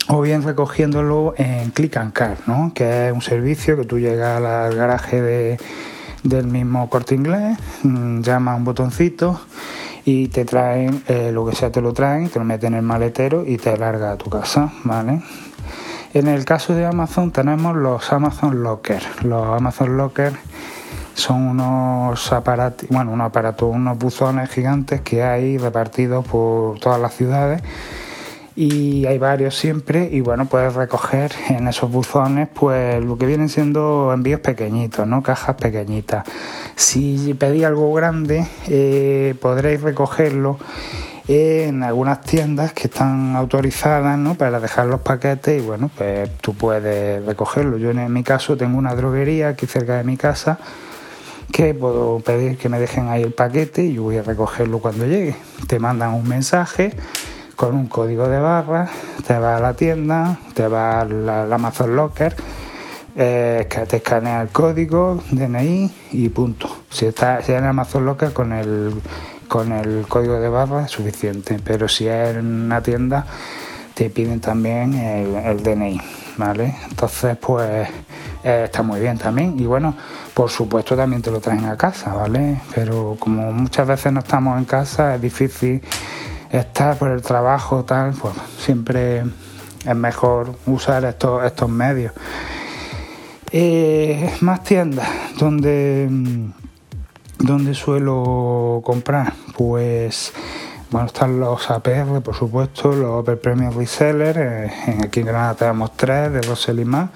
o 0.08 0.20
bien 0.20 0.42
recogiéndolo 0.42 1.34
en 1.36 1.70
Click 1.70 1.96
and 1.96 2.12
Car, 2.12 2.36
¿no? 2.46 2.72
que 2.74 3.08
es 3.08 3.12
un 3.12 3.22
servicio 3.22 3.76
que 3.76 3.84
tú 3.84 3.98
llegas 3.98 4.42
al 4.42 4.74
garaje 4.74 5.22
de, 5.22 5.58
del 6.22 6.46
mismo 6.46 6.88
corte 6.90 7.14
inglés, 7.14 7.58
mm, 7.82 8.20
llama 8.20 8.54
un 8.54 8.64
botoncito 8.64 9.40
y 10.04 10.28
te 10.28 10.44
traen 10.44 11.02
eh, 11.06 11.30
lo 11.32 11.46
que 11.46 11.56
sea, 11.56 11.72
te 11.72 11.80
lo 11.80 11.92
traen, 11.92 12.28
te 12.28 12.38
lo 12.38 12.44
meten 12.44 12.74
en 12.74 12.80
el 12.80 12.84
maletero 12.84 13.44
y 13.46 13.56
te 13.56 13.76
larga 13.76 14.12
a 14.12 14.16
tu 14.16 14.28
casa, 14.28 14.70
¿vale? 14.84 15.22
En 16.14 16.28
el 16.28 16.44
caso 16.44 16.76
de 16.76 16.86
Amazon 16.86 17.32
tenemos 17.32 17.74
los 17.74 18.12
Amazon 18.12 18.62
Locker. 18.62 19.02
Los 19.24 19.48
Amazon 19.48 19.96
Locker 19.96 20.32
son 21.14 21.42
unos 21.42 22.32
aparatos, 22.32 22.88
bueno, 22.88 23.10
unos 23.10 23.26
aparatos, 23.26 23.74
unos 23.74 23.98
buzones 23.98 24.48
gigantes 24.48 25.00
que 25.00 25.24
hay 25.24 25.58
repartidos 25.58 26.24
por 26.24 26.78
todas 26.78 27.00
las 27.00 27.14
ciudades 27.14 27.62
y 28.54 29.06
hay 29.06 29.18
varios 29.18 29.56
siempre 29.56 30.08
y 30.12 30.20
bueno 30.20 30.46
puedes 30.46 30.74
recoger 30.74 31.32
en 31.48 31.66
esos 31.66 31.90
buzones 31.90 32.48
pues 32.54 33.04
lo 33.04 33.18
que 33.18 33.26
vienen 33.26 33.48
siendo 33.48 34.12
envíos 34.14 34.38
pequeñitos 34.38 35.08
no 35.08 35.24
cajas 35.24 35.56
pequeñitas 35.56 36.24
si 36.76 37.34
pedís 37.34 37.64
algo 37.64 37.92
grande 37.92 38.46
eh, 38.68 39.34
podréis 39.42 39.82
recogerlo 39.82 40.58
en 41.26 41.82
algunas 41.82 42.20
tiendas 42.20 42.72
que 42.72 42.88
están 42.88 43.34
autorizadas 43.36 44.36
para 44.36 44.60
dejar 44.60 44.86
los 44.86 45.00
paquetes 45.00 45.62
y 45.62 45.64
bueno 45.64 45.90
pues 45.96 46.30
tú 46.38 46.54
puedes 46.54 47.24
recogerlo. 47.24 47.78
Yo 47.78 47.90
en 47.90 48.12
mi 48.12 48.22
caso 48.22 48.56
tengo 48.56 48.78
una 48.78 48.94
droguería 48.94 49.48
aquí 49.48 49.66
cerca 49.66 49.96
de 49.96 50.04
mi 50.04 50.16
casa 50.16 50.58
que 51.50 51.72
puedo 51.72 52.20
pedir 52.20 52.58
que 52.58 52.68
me 52.68 52.78
dejen 52.78 53.08
ahí 53.08 53.22
el 53.22 53.32
paquete 53.32 53.84
y 53.84 53.94
yo 53.94 54.02
voy 54.02 54.18
a 54.18 54.22
recogerlo 54.22 54.80
cuando 54.80 55.06
llegue. 55.06 55.36
Te 55.66 55.78
mandan 55.78 56.12
un 56.12 56.28
mensaje 56.28 56.92
con 57.56 57.74
un 57.76 57.86
código 57.86 58.28
de 58.28 58.40
barra, 58.40 58.88
te 59.26 59.38
vas 59.38 59.58
a 59.58 59.62
la 59.62 59.74
tienda, 59.74 60.38
te 60.54 60.66
vas 60.66 61.04
al, 61.04 61.52
Amazon 61.52 61.94
Locker, 61.94 62.34
eh, 63.16 63.68
te 63.88 63.96
escanea 63.96 64.42
el 64.42 64.48
código, 64.48 65.22
DNI 65.30 65.90
y 66.12 66.28
punto. 66.30 66.68
Si 66.90 67.06
está 67.06 67.40
si 67.42 67.52
en 67.52 67.64
Amazon 67.64 68.04
Locker 68.04 68.32
con 68.32 68.52
el, 68.52 68.92
con 69.48 69.72
el 69.72 70.06
código 70.08 70.40
de 70.40 70.48
barra 70.48 70.84
es 70.84 70.90
suficiente, 70.90 71.58
pero 71.64 71.88
si 71.88 72.08
es 72.08 72.36
una 72.36 72.82
tienda 72.82 73.26
te 73.94 74.10
piden 74.10 74.40
también 74.40 74.94
el, 74.94 75.62
DNI, 75.62 76.00
¿vale? 76.36 76.74
Entonces 76.88 77.36
pues 77.36 77.88
eh, 78.42 78.62
está 78.64 78.82
muy 78.82 79.00
bien 79.00 79.16
también 79.18 79.58
y 79.58 79.66
bueno, 79.66 79.94
por 80.34 80.50
supuesto 80.50 80.96
también 80.96 81.22
te 81.22 81.30
lo 81.30 81.40
traen 81.40 81.64
a 81.66 81.76
casa, 81.76 82.12
¿vale? 82.12 82.60
Pero 82.74 83.16
como 83.18 83.52
muchas 83.52 83.86
veces 83.86 84.12
no 84.12 84.20
estamos 84.20 84.58
en 84.58 84.64
casa 84.64 85.14
es 85.14 85.22
difícil 85.22 85.80
estar 86.50 86.96
por 86.96 87.10
el 87.10 87.22
trabajo, 87.22 87.84
tal, 87.84 88.12
pues 88.12 88.34
siempre 88.58 89.24
es 89.84 89.96
mejor 89.96 90.56
usar 90.66 91.04
estos, 91.04 91.44
estos 91.44 91.68
medios. 91.68 92.12
Eh, 93.50 94.34
más 94.40 94.64
tiendas 94.64 95.08
donde, 95.38 96.08
donde 97.38 97.74
suelo 97.74 98.80
comprar, 98.84 99.32
pues 99.56 100.32
bueno, 100.90 101.06
están 101.08 101.40
los 101.40 101.70
APR, 101.70 102.20
por 102.22 102.34
supuesto, 102.34 102.92
los 102.92 103.20
Opel 103.20 103.38
Premium 103.38 103.76
Reseller, 103.76 104.36
eh, 104.38 104.98
aquí 105.02 105.20
en 105.20 105.26
Granada 105.26 105.54
tenemos 105.54 105.96
tres 105.96 106.32
de 106.32 106.40
Rosel 106.42 106.80
y 106.80 106.84
más. 106.84 107.10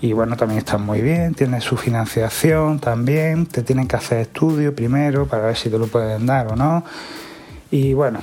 Y 0.00 0.12
bueno, 0.12 0.36
también 0.36 0.58
están 0.58 0.82
muy 0.82 1.00
bien, 1.00 1.34
tienen 1.34 1.60
su 1.60 1.76
financiación 1.76 2.78
también, 2.78 3.46
te 3.46 3.62
tienen 3.62 3.88
que 3.88 3.96
hacer 3.96 4.18
estudio 4.18 4.72
primero 4.72 5.26
para 5.26 5.46
ver 5.46 5.56
si 5.56 5.68
te 5.68 5.78
lo 5.78 5.88
pueden 5.88 6.26
dar 6.26 6.52
o 6.52 6.56
no. 6.56 6.84
Y 7.70 7.92
bueno, 7.94 8.20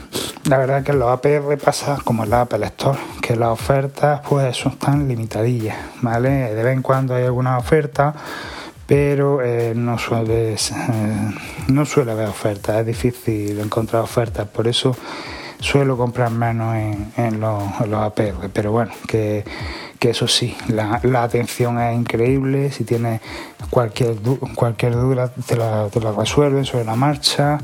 la 0.49 0.57
verdad 0.57 0.83
que 0.83 0.93
en 0.93 0.99
los 0.99 1.09
APR 1.09 1.57
pasa 1.57 1.97
como 2.03 2.23
en 2.23 2.29
la 2.29 2.41
Apple 2.41 2.65
Store, 2.65 2.97
que 3.21 3.35
las 3.35 3.49
ofertas 3.49 4.21
pues 4.27 4.55
son 4.55 4.77
tan 4.77 5.07
limitadillas, 5.07 5.75
¿vale? 6.01 6.29
De 6.55 6.63
vez 6.63 6.73
en 6.73 6.81
cuando 6.81 7.13
hay 7.13 7.25
alguna 7.25 7.57
oferta, 7.57 8.15
pero 8.87 9.41
eh, 9.43 9.73
no, 9.75 9.97
suele, 9.97 10.53
eh, 10.53 10.57
no 11.67 11.85
suele 11.85 12.11
haber 12.11 12.27
ofertas, 12.27 12.77
es 12.79 12.85
difícil 12.85 13.59
encontrar 13.59 14.03
ofertas, 14.03 14.47
por 14.47 14.67
eso 14.67 14.95
suelo 15.59 15.97
comprar 15.97 16.29
menos 16.29 16.75
en, 16.75 17.39
los, 17.39 17.63
APR, 17.79 18.49
pero 18.53 18.71
bueno, 18.71 18.91
que, 19.07 19.43
eso 20.01 20.27
sí, 20.27 20.55
la, 20.67 21.01
atención 21.23 21.79
es 21.79 21.95
increíble, 21.95 22.71
si 22.71 22.83
tienes 22.83 23.21
cualquier, 23.71 24.15
cualquier 24.53 24.93
duda 24.93 25.31
te 25.47 25.55
la, 25.55 25.89
te 25.89 25.99
la 25.99 26.11
resuelven 26.11 26.63
sobre 26.63 26.85
la 26.85 26.95
marcha. 26.95 27.57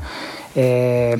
Eh, 0.55 1.17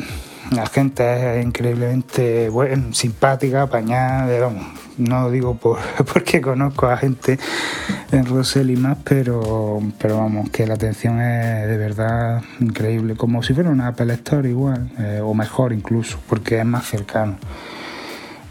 la 0.52 0.66
gente 0.68 1.40
es 1.40 1.46
increíblemente 1.46 2.50
buena, 2.50 2.94
simpática, 2.94 3.64
apañada, 3.64 4.52
no 4.98 5.32
digo 5.32 5.56
por, 5.56 5.80
porque 6.14 6.42
conozco 6.42 6.88
a 6.88 6.98
gente 6.98 7.40
en 8.12 8.26
Rosell 8.26 8.70
y 8.70 8.76
más, 8.76 8.98
pero, 9.04 9.82
pero 9.98 10.18
vamos, 10.18 10.50
que 10.50 10.68
la 10.68 10.74
atención 10.74 11.22
es 11.22 11.68
de 11.68 11.78
verdad 11.78 12.42
increíble, 12.60 13.16
como 13.16 13.42
si 13.44 13.54
fuera 13.54 13.70
una 13.70 13.88
Apple 13.88 14.14
Store 14.14 14.48
igual, 14.48 14.92
eh, 15.00 15.22
o 15.24 15.34
mejor 15.34 15.72
incluso, 15.72 16.20
porque 16.28 16.60
es 16.60 16.66
más 16.66 16.86
cercano 16.86 17.38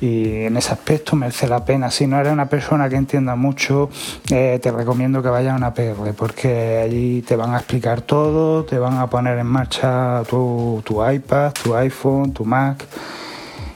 y 0.00 0.44
en 0.44 0.56
ese 0.56 0.72
aspecto 0.72 1.14
merece 1.14 1.46
la 1.46 1.64
pena. 1.64 1.90
Si 1.90 2.06
no 2.06 2.18
eres 2.18 2.32
una 2.32 2.46
persona 2.46 2.88
que 2.88 2.96
entienda 2.96 3.36
mucho, 3.36 3.90
eh, 4.30 4.58
te 4.62 4.70
recomiendo 4.70 5.22
que 5.22 5.28
vayas 5.28 5.52
a 5.52 5.56
una 5.56 5.74
PR 5.74 6.14
porque 6.16 6.80
allí 6.84 7.22
te 7.22 7.36
van 7.36 7.54
a 7.54 7.58
explicar 7.58 8.00
todo, 8.02 8.64
te 8.64 8.78
van 8.78 8.98
a 8.98 9.08
poner 9.08 9.38
en 9.38 9.46
marcha 9.46 10.22
tu, 10.28 10.82
tu 10.84 11.06
iPad, 11.06 11.52
tu 11.52 11.74
iPhone, 11.74 12.32
tu 12.32 12.44
Mac. 12.44 12.84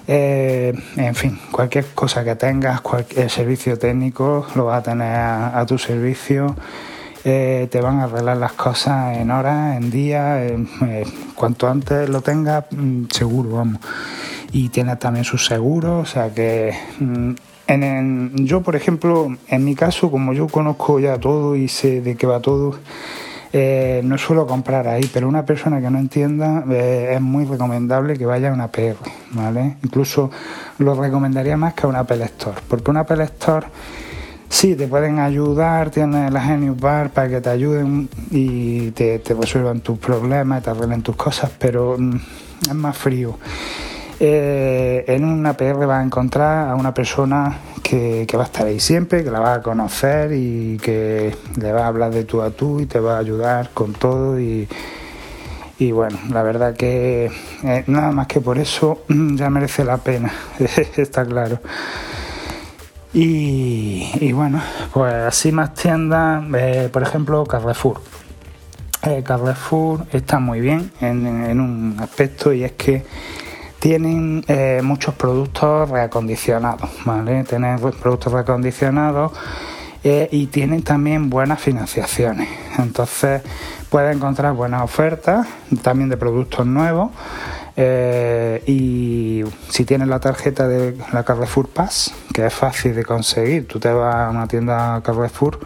Eh, 0.07 0.73
en 0.97 1.15
fin, 1.15 1.39
cualquier 1.51 1.87
cosa 1.95 2.25
que 2.25 2.37
tengas, 2.37 2.81
cualquier 2.81 3.31
servicio 3.31 3.79
técnico, 3.79 4.47
lo 4.55 4.67
vas 4.67 4.81
a 4.81 4.83
tener 4.83 5.17
a, 5.17 5.65
tu 5.67 5.79
servicio. 5.79 6.55
Eh, 7.27 7.69
te 7.71 7.81
van 7.81 8.01
a 8.01 8.05
arreglar 8.05 8.37
las 8.37 8.53
cosas 8.53 9.17
en 9.17 9.31
horas, 9.31 9.79
en 9.79 9.91
días, 9.91 10.53
cuanto 11.35 11.69
antes 11.69 12.09
lo 12.09 12.21
tengas, 12.21 12.65
mm, 12.71 13.05
seguro, 13.11 13.57
vamos 13.57 13.81
y 14.55 14.69
tiene 14.69 14.95
también 14.95 15.25
sus 15.25 15.45
seguros, 15.47 16.09
o 16.09 16.11
sea 16.11 16.33
que 16.33 16.73
mm, 17.01 17.33
en, 17.67 18.47
yo, 18.47 18.63
por 18.63 18.77
ejemplo, 18.77 19.37
en 19.49 19.65
mi 19.65 19.75
caso, 19.75 20.13
como 20.13 20.33
yo 20.33 20.47
conozco 20.47 21.01
ya 21.01 21.19
todo 21.19 21.57
y 21.57 21.67
sé 21.67 22.01
de 22.01 22.15
qué 22.15 22.25
va 22.29 22.39
todo, 22.39 22.79
eh, 23.53 24.01
no 24.05 24.17
suelo 24.17 24.47
comprar 24.47 24.87
ahí, 24.87 25.11
pero 25.13 25.29
una 25.29 25.45
persona 25.45 25.81
que 25.81 25.91
no 25.91 25.99
entienda 25.99 26.65
eh, 26.71 27.15
es 27.15 27.21
muy 27.21 27.45
recomendable 27.47 28.17
que 28.17 28.27
vaya 28.27 28.51
a 28.51 28.53
una 28.53 28.69
PR, 28.69 28.97
¿vale? 29.33 29.77
Incluso 29.83 30.31
lo 30.79 30.95
recomendaría 30.95 31.57
más 31.57 31.75
que 31.75 31.87
a 31.87 31.89
una 31.89 32.01
Apple 32.01 32.25
Store, 32.25 32.61
porque 32.69 32.93
una 32.93 33.01
Apple 33.01 33.25
Store 33.25 33.67
sí 34.49 34.77
te 34.77 34.87
pueden 34.87 35.19
ayudar, 35.19 35.91
tienes 35.91 36.33
la 36.33 36.41
Genius 36.41 36.79
Bar 36.79 37.11
para 37.11 37.29
que 37.29 37.41
te 37.41 37.51
ayuden 37.51 38.09
y 38.31 38.93
te, 38.93 39.19
te 39.19 39.35
resuelvan 39.35 39.81
tus 39.81 39.99
problemas, 39.99 40.63
te 40.63 40.71
arreglen 40.71 41.03
tus 41.03 41.17
cosas, 41.17 41.51
pero 41.59 41.97
mm, 41.99 42.17
es 42.69 42.75
más 42.75 42.97
frío. 42.97 43.37
Eh, 44.21 45.05
en 45.09 45.25
una 45.25 45.57
PR 45.57 45.89
va 45.89 45.99
a 45.99 46.05
encontrar 46.05 46.69
a 46.69 46.77
una 46.77 46.95
persona 46.95 47.59
que, 47.83 48.27
va 48.37 48.43
a 48.43 48.47
estar 48.47 48.67
ahí 48.67 48.79
siempre, 48.79 49.25
que 49.25 49.31
la 49.31 49.41
va 49.41 49.55
a 49.55 49.63
conocer 49.63 50.33
y 50.33 50.79
que 50.79 51.35
le 51.57 51.73
va 51.73 51.85
a 51.85 51.87
hablar 51.89 52.13
de 52.13 52.25
tú 52.25 52.41
a 52.43 52.51
tú 52.51 52.81
y 52.81 52.87
te 52.87 53.01
va 53.01 53.17
a 53.17 53.19
ayudar 53.19 53.71
con 53.75 53.93
todo 53.93 54.39
y, 54.39 54.69
bueno, 55.93 56.19
la 56.31 56.43
verdad 56.43 56.75
que 56.75 57.31
eh, 57.63 57.85
nada 57.89 58.11
más 58.13 58.27
que 58.27 58.41
por 58.41 58.59
eso 58.59 59.05
mm, 59.09 59.37
ya 59.37 59.51
merece 59.51 59.85
la 59.85 59.99
pena, 59.99 60.33
está 60.97 61.27
claro. 61.27 61.59
Y, 63.13 64.33
bueno, 64.33 64.61
pues 64.93 65.13
así 65.15 65.53
más 65.53 65.75
tiendas, 65.75 66.43
eh, 66.57 66.89
por 66.93 67.03
ejemplo 67.03 67.45
Carrefour. 67.45 68.01
Carrefour 69.25 70.07
está 70.13 70.39
muy 70.39 70.61
bien 70.61 70.91
en 71.01 71.61
un 71.61 71.97
aspecto 72.01 72.55
y 72.55 72.65
es 72.65 72.73
que 72.73 73.05
tienen 73.85 74.43
eh, 74.49 74.81
muchos 74.83 75.15
productos 75.15 75.91
reacondicionados, 75.91 76.89
¿vale? 77.05 77.45
Tienen 77.45 77.79
productos 77.79 78.33
reacondicionados 78.33 79.33
eh, 80.03 80.27
y 80.33 80.47
tienen 80.47 80.83
también 80.83 81.29
buenas 81.29 81.61
financiaciones. 81.61 82.49
Entonces 82.79 83.43
puedes 83.91 84.17
encontrar 84.17 84.55
buenas 84.55 84.81
ofertas 84.81 85.47
también 85.83 86.09
de 86.09 86.17
productos 86.17 86.65
nuevos. 86.65 87.11
Eh, 87.77 88.63
y 88.67 89.45
si 89.69 89.85
tienes 89.85 90.09
la 90.09 90.19
tarjeta 90.19 90.67
de 90.67 90.97
la 91.13 91.23
Carrefour 91.23 91.69
Pass, 91.69 92.15
que 92.33 92.47
es 92.47 92.55
fácil 92.55 92.95
de 92.95 93.05
conseguir, 93.05 93.69
tú 93.69 93.81
te 93.81 93.93
vas 93.93 94.15
a 94.15 94.31
una 94.31 94.49
tienda 94.49 95.03
Carrefour, 95.05 95.61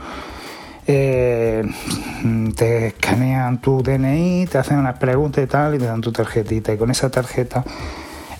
te 0.84 1.62
escanean 2.88 3.60
tu 3.60 3.80
DNI, 3.80 4.46
te 4.50 4.58
hacen 4.58 4.78
unas 4.78 4.98
preguntas 4.98 5.44
y 5.44 5.46
tal, 5.46 5.76
y 5.76 5.78
te 5.78 5.84
dan 5.84 6.00
tu 6.00 6.10
tarjetita. 6.10 6.72
Y 6.72 6.78
con 6.78 6.90
esa 6.90 7.10
tarjeta 7.10 7.62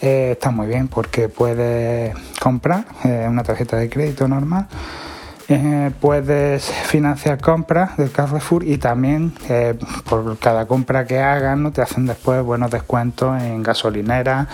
eh, 0.01 0.33
está 0.33 0.51
muy 0.51 0.67
bien 0.67 0.89
porque 0.89 1.29
puedes 1.29 2.15
comprar 2.41 2.85
eh, 3.05 3.27
una 3.29 3.43
tarjeta 3.43 3.77
de 3.77 3.89
crédito 3.89 4.29
normal. 4.29 4.67
Eh, 5.49 5.91
puedes 6.01 6.65
financiar 6.65 7.41
compras 7.41 7.97
del 7.97 8.11
Carrefour 8.11 8.65
y 8.65 8.77
también 8.77 9.33
por 10.09 10.39
cada 10.39 10.67
compra 10.67 11.07
que 11.07 11.21
hagan 11.21 11.63
¿no? 11.63 11.73
te 11.73 11.81
hacen 11.81 12.05
después 12.05 12.43
buenos 12.43 12.71
descuentos 12.71 13.43
en 13.43 13.63
gasolinera, 13.63 14.47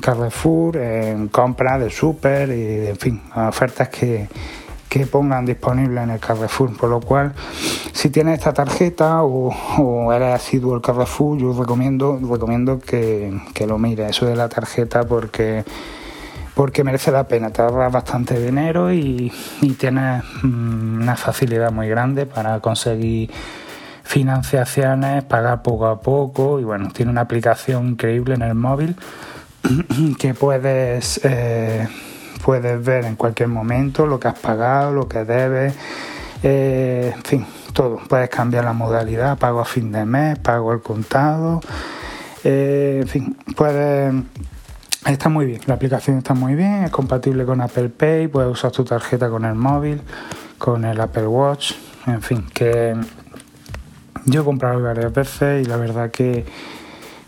Carrefour, 0.00 0.76
en 0.76 1.28
compras 1.28 1.80
de 1.80 1.88
súper 1.88 2.50
y 2.50 2.88
en 2.88 2.96
fin, 2.96 3.22
ofertas 3.34 3.88
que, 3.88 4.28
que 4.94 5.08
pongan 5.08 5.44
disponible 5.44 6.00
en 6.00 6.10
el 6.10 6.20
Carrefour. 6.20 6.76
Por 6.76 6.88
lo 6.88 7.00
cual, 7.00 7.32
si 7.92 8.10
tienes 8.10 8.38
esta 8.38 8.52
tarjeta 8.52 9.24
o, 9.24 10.12
eres 10.12 10.34
asiduo 10.34 10.76
al 10.76 10.82
Carrefour, 10.82 11.36
yo 11.36 11.52
recomiendo, 11.52 12.20
recomiendo 12.22 12.78
que, 12.78 13.36
que 13.54 13.66
lo 13.66 13.76
mires, 13.76 14.10
eso 14.10 14.26
de 14.26 14.36
la 14.36 14.48
tarjeta, 14.48 15.02
porque 15.02 15.64
porque 16.54 16.84
merece 16.84 17.10
la 17.10 17.26
pena, 17.26 17.50
te 17.50 17.62
ahorras 17.62 17.90
bastante 17.90 18.38
dinero 18.38 18.92
y, 18.92 19.32
y 19.60 19.72
tienes 19.72 20.22
mm, 20.44 21.02
una 21.02 21.16
facilidad 21.16 21.72
muy 21.72 21.88
grande 21.88 22.26
para 22.26 22.60
conseguir 22.60 23.32
financiaciones, 24.04 25.24
pagar 25.24 25.64
poco 25.64 25.86
a 25.86 26.00
poco 26.00 26.60
y 26.60 26.62
bueno, 26.62 26.90
tiene 26.92 27.10
una 27.10 27.22
aplicación 27.22 27.88
increíble 27.88 28.36
en 28.36 28.42
el 28.42 28.54
móvil 28.54 28.94
que 30.20 30.34
puedes, 30.34 31.20
eh, 31.24 31.88
puedes 32.44 32.84
ver 32.84 33.06
en 33.06 33.16
cualquier 33.16 33.48
momento 33.48 34.06
lo 34.06 34.20
que 34.20 34.28
has 34.28 34.38
pagado, 34.38 34.92
lo 34.92 35.08
que 35.08 35.24
debes, 35.24 35.74
eh, 36.42 37.12
en 37.16 37.22
fin, 37.22 37.46
todo. 37.72 38.00
Puedes 38.06 38.28
cambiar 38.28 38.64
la 38.64 38.74
modalidad, 38.74 39.38
pago 39.38 39.60
a 39.60 39.64
fin 39.64 39.90
de 39.90 40.04
mes, 40.04 40.38
pago 40.38 40.70
al 40.70 40.82
contado, 40.82 41.60
eh, 42.44 42.98
en 43.02 43.08
fin, 43.08 43.36
puedes 43.56 44.12
Está 45.06 45.28
muy 45.28 45.44
bien, 45.44 45.60
la 45.66 45.74
aplicación 45.74 46.16
está 46.16 46.32
muy 46.32 46.54
bien, 46.54 46.84
es 46.84 46.90
compatible 46.90 47.44
con 47.44 47.60
Apple 47.60 47.90
Pay, 47.90 48.28
puedes 48.28 48.50
usar 48.50 48.72
tu 48.72 48.84
tarjeta 48.84 49.28
con 49.28 49.44
el 49.44 49.54
móvil, 49.54 50.00
con 50.56 50.86
el 50.86 50.98
Apple 50.98 51.26
Watch, 51.26 51.72
en 52.06 52.22
fin, 52.22 52.46
que 52.54 52.96
yo 54.24 54.40
he 54.40 54.44
comprado 54.44 54.82
varias 54.82 55.12
veces 55.12 55.66
y 55.66 55.68
la 55.68 55.76
verdad 55.76 56.10
que, 56.10 56.46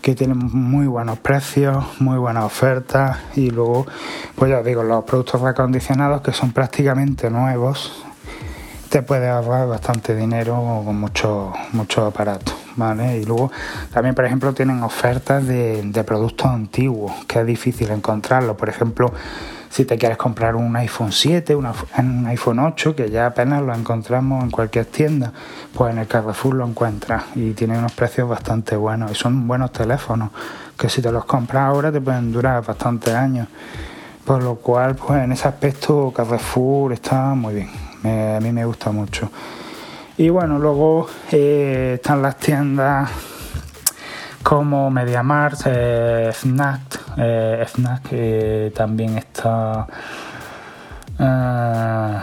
que 0.06 0.14
tiene 0.14 0.34
muy 0.34 0.86
buenos 0.86 1.18
precios, 1.18 1.84
muy 1.98 2.16
buenas 2.16 2.44
ofertas 2.44 3.18
y 3.34 3.50
luego, 3.50 3.88
pues 4.36 4.52
ya 4.52 4.60
os 4.60 4.64
digo, 4.64 4.84
los 4.84 5.02
productos 5.02 5.40
recondicionados 5.40 6.20
que 6.20 6.32
son 6.32 6.52
prácticamente 6.52 7.28
nuevos, 7.28 8.04
te 8.88 9.02
puedes 9.02 9.28
ahorrar 9.28 9.66
bastante 9.66 10.14
dinero 10.14 10.82
con 10.84 11.00
muchos 11.00 11.52
muchos 11.72 12.06
aparatos. 12.06 12.54
¿vale? 12.76 13.18
Y 13.18 13.24
luego 13.24 13.50
también, 13.92 14.14
por 14.14 14.24
ejemplo, 14.24 14.54
tienen 14.54 14.80
ofertas 14.84 15.44
de, 15.44 15.82
de 15.82 16.04
productos 16.04 16.46
antiguos, 16.46 17.12
que 17.26 17.40
es 17.40 17.46
difícil 17.46 17.90
encontrarlo. 17.90 18.56
Por 18.56 18.68
ejemplo, 18.68 19.12
si 19.76 19.84
te 19.84 19.98
quieres 19.98 20.16
comprar 20.16 20.56
un 20.56 20.74
iPhone 20.76 21.12
7, 21.12 21.54
un 21.54 22.26
iPhone 22.28 22.60
8, 22.60 22.96
que 22.96 23.10
ya 23.10 23.26
apenas 23.26 23.60
lo 23.60 23.74
encontramos 23.74 24.42
en 24.42 24.50
cualquier 24.50 24.86
tienda, 24.86 25.34
pues 25.74 25.92
en 25.92 25.98
el 25.98 26.06
Carrefour 26.06 26.54
lo 26.54 26.66
encuentras 26.66 27.24
y 27.34 27.52
tiene 27.52 27.76
unos 27.76 27.92
precios 27.92 28.26
bastante 28.26 28.74
buenos 28.74 29.10
y 29.10 29.14
son 29.14 29.46
buenos 29.46 29.72
teléfonos 29.72 30.30
que 30.78 30.88
si 30.88 31.02
te 31.02 31.12
los 31.12 31.26
compras 31.26 31.64
ahora 31.64 31.92
te 31.92 32.00
pueden 32.00 32.32
durar 32.32 32.64
bastantes 32.64 33.12
años. 33.12 33.48
Por 34.24 34.42
lo 34.42 34.54
cual, 34.54 34.94
pues 34.96 35.22
en 35.22 35.32
ese 35.32 35.46
aspecto 35.46 36.10
Carrefour 36.10 36.94
está 36.94 37.34
muy 37.34 37.56
bien, 37.56 37.68
a 38.02 38.40
mí 38.40 38.52
me 38.52 38.64
gusta 38.64 38.90
mucho. 38.92 39.30
Y 40.16 40.30
bueno, 40.30 40.58
luego 40.58 41.06
eh, 41.30 41.96
están 41.96 42.22
las 42.22 42.38
tiendas 42.38 43.10
como 44.42 44.90
MediaMarkt, 44.90 45.64
eh, 45.66 46.30
Fnac, 46.32 47.05
eh, 47.16 47.64
Fnac 47.66 48.74
también 48.74 49.18
está... 49.18 49.86
Eh, 51.18 52.18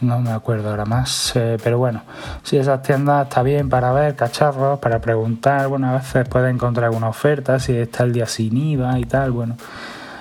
no 0.00 0.18
me 0.20 0.32
acuerdo 0.32 0.70
ahora 0.70 0.84
más, 0.84 1.32
pero 1.34 1.78
bueno, 1.78 2.02
si 2.42 2.58
esas 2.58 2.82
tiendas 2.82 3.26
está 3.26 3.42
bien 3.42 3.70
para 3.70 3.90
ver 3.92 4.14
cacharros, 4.16 4.78
para 4.78 4.98
preguntar, 4.98 5.68
bueno, 5.68 5.88
a 5.88 5.92
veces 5.94 6.28
puedes 6.28 6.52
encontrar 6.52 6.86
alguna 6.86 7.08
oferta, 7.08 7.58
si 7.58 7.74
está 7.74 8.04
el 8.04 8.12
día 8.12 8.26
sin 8.26 8.54
IVA 8.54 8.98
y 8.98 9.04
tal, 9.04 9.30
bueno, 9.30 9.56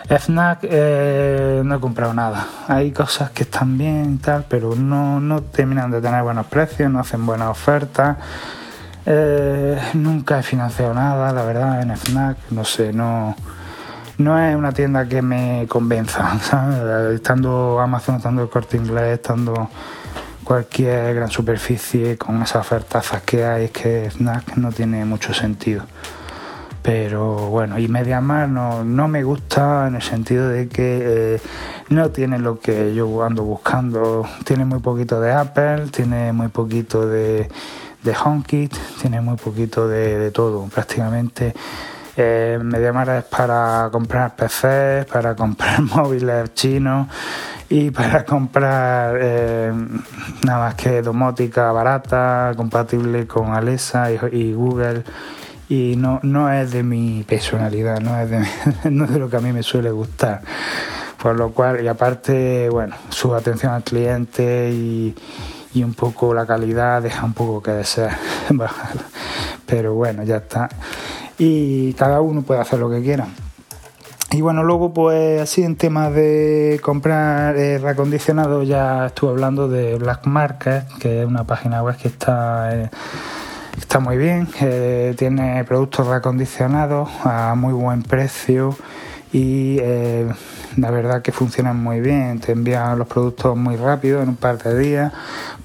FNAC 0.07 0.59
eh, 0.63 1.61
no 1.63 1.75
he 1.75 1.79
comprado 1.79 2.13
nada. 2.13 2.45
Hay 2.67 2.91
cosas 2.91 3.31
que 3.31 3.43
están 3.43 3.77
bien 3.77 4.15
y 4.15 4.17
tal, 4.17 4.45
pero 4.47 4.75
no, 4.75 5.41
terminan 5.43 5.91
de 5.91 6.01
tener 6.01 6.23
buenos 6.23 6.45
precios, 6.47 6.91
no 6.91 6.99
hacen 6.99 7.25
buenas 7.25 7.49
ofertas. 7.49 8.17
Eh, 9.05 9.79
nunca 9.93 10.39
he 10.39 10.43
financiado 10.43 10.93
nada, 10.93 11.31
la 11.31 11.43
verdad, 11.43 11.81
en 11.81 11.95
FNAC. 11.95 12.37
No 12.51 12.65
sé, 12.65 12.91
no, 12.91 13.35
no 14.17 14.39
es 14.39 14.55
una 14.55 14.71
tienda 14.71 15.07
que 15.07 15.21
me 15.21 15.65
convenza. 15.67 16.37
Estando 17.13 17.79
Amazon, 17.79 18.15
estando 18.15 18.43
el 18.43 18.49
corte 18.49 18.77
inglés, 18.77 19.19
estando 19.19 19.69
cualquier 20.43 21.15
gran 21.15 21.29
superficie 21.29 22.17
con 22.17 22.41
esas 22.41 22.57
ofertas 22.57 23.09
que 23.25 23.45
hay, 23.45 23.65
es 23.65 23.71
que 23.71 24.11
FNAC 24.11 24.57
no 24.57 24.71
tiene 24.71 25.05
mucho 25.05 25.33
sentido. 25.33 25.83
Pero 26.83 27.47
bueno, 27.47 27.79
y 27.79 27.87
MediaMar 27.87 28.49
no, 28.49 28.83
no 28.83 29.07
me 29.07 29.23
gusta 29.23 29.87
en 29.87 29.95
el 29.95 30.01
sentido 30.01 30.49
de 30.49 30.67
que 30.67 30.99
eh, 31.35 31.41
no 31.87 32.09
tiene 32.09 32.39
lo 32.39 32.59
que 32.59 32.93
yo 32.93 33.23
ando 33.23 33.43
buscando. 33.43 34.27
Tiene 34.43 34.65
muy 34.65 34.79
poquito 34.79 35.21
de 35.21 35.31
Apple, 35.31 35.87
tiene 35.91 36.33
muy 36.33 36.49
poquito 36.49 37.07
de, 37.07 37.49
de 38.03 38.13
HomeKit, 38.13 38.75
tiene 38.99 39.21
muy 39.21 39.37
poquito 39.37 39.87
de, 39.87 40.29
todo. 40.31 40.65
Prácticamente 40.65 41.53
eh, 42.17 42.59
MediaMar 42.61 43.09
es 43.09 43.23
para 43.25 43.89
comprar 43.91 44.35
PCs, 44.35 45.05
para 45.11 45.35
comprar 45.35 45.81
móviles 45.95 46.53
chinos 46.53 47.07
y 47.69 47.91
para 47.91 48.23
comprar 48.23 49.17
eh, 49.19 49.71
nada 50.45 50.59
más 50.59 50.75
que 50.75 51.01
domótica 51.01 51.71
barata, 51.71 52.51
compatible 52.55 53.25
con 53.25 53.53
Alexa 53.53 54.11
y 54.11 54.53
Google 54.53 55.03
y 55.69 55.95
no, 55.97 56.19
no 56.23 56.51
es 56.51 56.71
de 56.71 56.83
mi 56.83 57.23
personalidad, 57.23 57.99
no 58.01 58.19
es 58.19 58.29
de, 58.29 59.19
lo 59.19 59.29
que 59.29 59.37
a 59.37 59.39
mí 59.39 59.51
me 59.51 59.63
suele 59.63 59.91
gustar. 59.91 60.41
Por 61.21 61.37
lo 61.37 61.51
cual, 61.51 61.83
y 61.83 61.87
aparte, 61.87 62.69
bueno, 62.69 62.95
su 63.09 63.33
atención 63.33 63.73
al 63.73 63.83
cliente 63.83 64.69
y, 64.71 65.15
y 65.73 65.83
un 65.83 65.93
poco 65.93 66.33
la 66.33 66.45
calidad 66.45 67.01
deja 67.01 67.25
un 67.25 67.33
poco 67.33 67.63
que 67.63 67.71
desear. 67.71 68.17
Pero 69.65 69.93
bueno, 69.95 70.23
ya 70.23 70.37
está. 70.37 70.69
Y 71.37 71.93
cada 71.93 72.21
uno 72.21 72.41
puede 72.41 72.61
hacer 72.61 72.79
lo 72.79 72.89
que 72.89 73.01
quiera. 73.01 73.27
Y 74.31 74.41
bueno, 74.41 74.63
luego 74.63 74.93
pues 74.93 75.41
así 75.41 75.63
en 75.63 75.75
temas 75.75 76.13
de 76.13 76.79
comprar 76.83 77.55
eh, 77.55 77.77
reacondicionado 77.77 78.63
ya 78.63 79.07
estuve 79.07 79.31
hablando 79.31 79.67
de 79.67 79.95
Black 79.95 80.25
Market, 80.25 80.87
que 80.99 81.21
es 81.21 81.27
una 81.27 81.43
página 81.43 81.83
web 81.83 81.97
que 81.97 82.07
está... 82.07 82.75
Eh, 82.75 82.89
Está 83.77 83.99
muy 83.99 84.17
bien, 84.17 84.47
eh, 84.61 85.15
tiene 85.17 85.63
productos 85.63 86.05
reacondicionados 86.05 87.09
a 87.23 87.55
muy 87.55 87.73
buen 87.73 88.03
precio 88.03 88.77
y 89.31 89.77
eh, 89.81 90.27
la 90.77 90.91
verdad 90.91 91.23
que 91.23 91.31
funcionan 91.31 91.81
muy 91.81 91.99
bien, 91.99 92.39
te 92.39 92.51
envían 92.51 92.99
los 92.99 93.07
productos 93.07 93.57
muy 93.57 93.75
rápido, 93.75 94.21
en 94.21 94.29
un 94.29 94.35
par 94.35 94.61
de 94.61 94.77
días, 94.77 95.11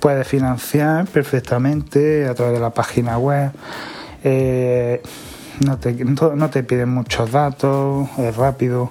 puedes 0.00 0.26
financiar 0.26 1.06
perfectamente 1.06 2.26
a 2.26 2.34
través 2.34 2.54
de 2.54 2.60
la 2.60 2.70
página 2.70 3.18
web, 3.18 3.50
eh, 4.24 5.02
no, 5.60 5.78
te, 5.78 5.92
no 5.92 6.50
te 6.50 6.62
piden 6.62 6.90
muchos 6.90 7.30
datos, 7.32 8.08
es 8.18 8.36
rápido, 8.36 8.90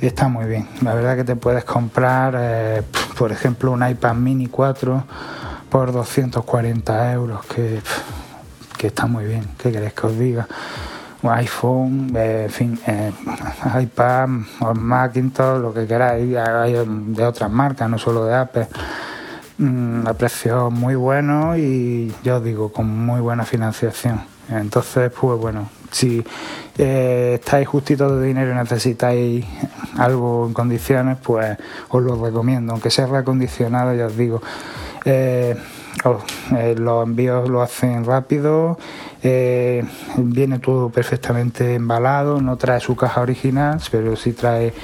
está 0.00 0.28
muy 0.28 0.46
bien, 0.46 0.68
la 0.82 0.94
verdad 0.94 1.16
que 1.16 1.24
te 1.24 1.36
puedes 1.36 1.64
comprar, 1.64 2.84
por 3.16 3.32
ejemplo, 3.32 3.72
un 3.72 3.86
iPad 3.86 4.14
mini 4.14 4.46
4 4.46 5.04
por 5.70 5.92
240 5.92 7.12
euros, 7.12 7.44
que 7.46 7.80
que 8.84 8.88
está 8.88 9.06
muy 9.06 9.24
bien, 9.24 9.46
¿qué 9.56 9.72
queréis 9.72 9.94
que 9.94 10.06
os 10.06 10.18
diga? 10.18 10.46
Un 11.22 11.30
iPhone, 11.30 12.12
eh, 12.14 12.42
en 12.44 12.50
fin, 12.50 12.78
eh, 12.86 13.12
iPad, 13.80 14.28
o 14.60 14.74
Macintosh, 14.74 15.58
lo 15.58 15.72
que 15.72 15.86
queráis, 15.86 16.36
hay 16.36 16.74
de 16.74 17.24
otras 17.24 17.50
marcas, 17.50 17.88
no 17.88 17.98
solo 17.98 18.26
de 18.26 18.34
Apple, 18.34 18.68
mm, 19.56 20.06
a 20.06 20.12
precios 20.12 20.70
muy 20.70 20.96
buenos 20.96 21.56
y 21.56 22.14
yo 22.22 22.36
os 22.36 22.44
digo, 22.44 22.70
con 22.72 22.86
muy 22.86 23.22
buena 23.22 23.46
financiación. 23.46 24.20
Entonces, 24.50 25.10
pues 25.18 25.40
bueno, 25.40 25.70
si 25.94 26.24
eh, 26.76 27.38
estáis 27.40 27.68
justitos 27.68 28.20
de 28.20 28.26
dinero 28.26 28.50
y 28.50 28.54
necesitáis 28.54 29.44
algo 29.96 30.46
en 30.46 30.52
condiciones, 30.52 31.18
pues 31.22 31.56
os 31.88 32.02
lo 32.02 32.22
recomiendo, 32.22 32.72
aunque 32.72 32.90
sea 32.90 33.06
reacondicionado, 33.06 33.94
ya 33.94 34.06
os 34.06 34.16
digo. 34.16 34.42
Eh, 35.04 35.54
eh, 36.56 36.74
los 36.76 37.06
envíos 37.06 37.48
lo 37.48 37.62
hacen 37.62 38.04
rápido, 38.04 38.76
viene 39.22 40.58
todo 40.58 40.90
perfectamente 40.90 41.74
embalado, 41.74 42.40
no 42.40 42.56
trae 42.56 42.80
su 42.80 42.96
caja 42.96 43.20
original, 43.20 43.80
pero 43.90 44.16
sí 44.16 44.32
trae 44.32 44.74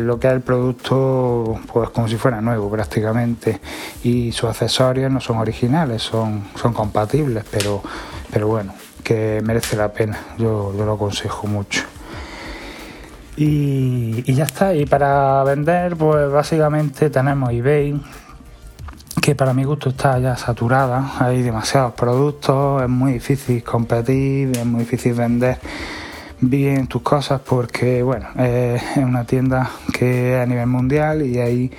lo 0.00 0.18
que 0.18 0.26
es 0.26 0.32
el 0.32 0.40
producto 0.40 1.60
pues 1.72 1.90
como 1.90 2.08
si 2.08 2.16
fuera 2.16 2.40
nuevo 2.40 2.68
prácticamente 2.68 3.60
y 4.02 4.32
sus 4.32 4.50
accesorios 4.50 5.12
no 5.12 5.20
son 5.20 5.36
originales, 5.38 6.02
son, 6.02 6.42
son 6.56 6.72
compatibles, 6.72 7.44
pero, 7.50 7.82
pero 8.34 8.48
bueno, 8.48 8.74
que 9.04 9.40
merece 9.44 9.76
la 9.76 9.92
pena, 9.92 10.18
yo, 10.38 10.74
lo 10.76 10.92
aconsejo 10.92 11.46
mucho. 11.46 11.84
Y, 13.36 14.24
ya 14.34 14.42
está. 14.42 14.74
Y 14.74 14.86
para 14.86 15.44
vender, 15.44 15.94
pues 15.94 16.28
básicamente 16.32 17.10
tenemos 17.10 17.52
eBay, 17.52 17.94
que 19.22 19.36
para 19.36 19.54
mi 19.54 19.62
gusto 19.62 19.90
está 19.90 20.18
ya 20.18 20.36
saturada, 20.36 21.12
hay 21.20 21.42
demasiados 21.42 21.92
productos, 21.92 22.82
es 22.82 22.88
muy 22.88 23.12
difícil 23.12 23.62
competir, 23.62 24.50
es 24.58 24.66
muy 24.66 24.80
difícil 24.80 25.14
vender 25.14 25.60
bien 26.40 26.88
tus 26.88 27.02
cosas 27.02 27.40
porque 27.40 28.02
bueno, 28.02 28.26
es 28.36 28.82
una 28.96 29.24
tienda 29.24 29.70
que 29.92 30.04
que 30.04 30.40
a 30.40 30.44
nivel 30.44 30.66
mundial 30.66 31.24
y 31.24 31.38
hay 31.38 31.70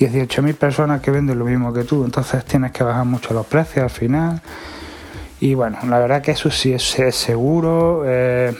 18.000 0.00 0.54
personas 0.56 1.00
que 1.00 1.12
venden 1.12 1.38
lo 1.38 1.44
mismo 1.44 1.72
que 1.72 1.84
tú, 1.84 2.04
entonces 2.04 2.44
tienes 2.44 2.72
que 2.72 2.82
bajar 2.82 3.04
mucho 3.04 3.32
los 3.32 3.46
precios 3.46 3.84
al 3.84 3.90
final. 3.90 4.42
Y 5.42 5.54
bueno, 5.56 5.76
la 5.88 5.98
verdad 5.98 6.22
que 6.22 6.30
eso 6.30 6.52
sí 6.52 6.72
es, 6.72 6.84
seguro. 7.16 8.04
Eh, 8.06 8.54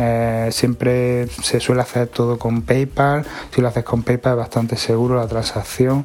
eh, 0.00 0.48
siempre 0.50 1.28
se 1.28 1.60
suele 1.60 1.82
hacer 1.82 2.08
todo 2.08 2.40
con 2.40 2.62
PayPal. 2.62 3.24
Si 3.54 3.60
lo 3.60 3.68
haces 3.68 3.84
con 3.84 4.02
PayPal 4.02 4.32
es 4.32 4.38
bastante 4.38 4.76
seguro 4.76 5.14
la 5.14 5.28
transacción. 5.28 6.04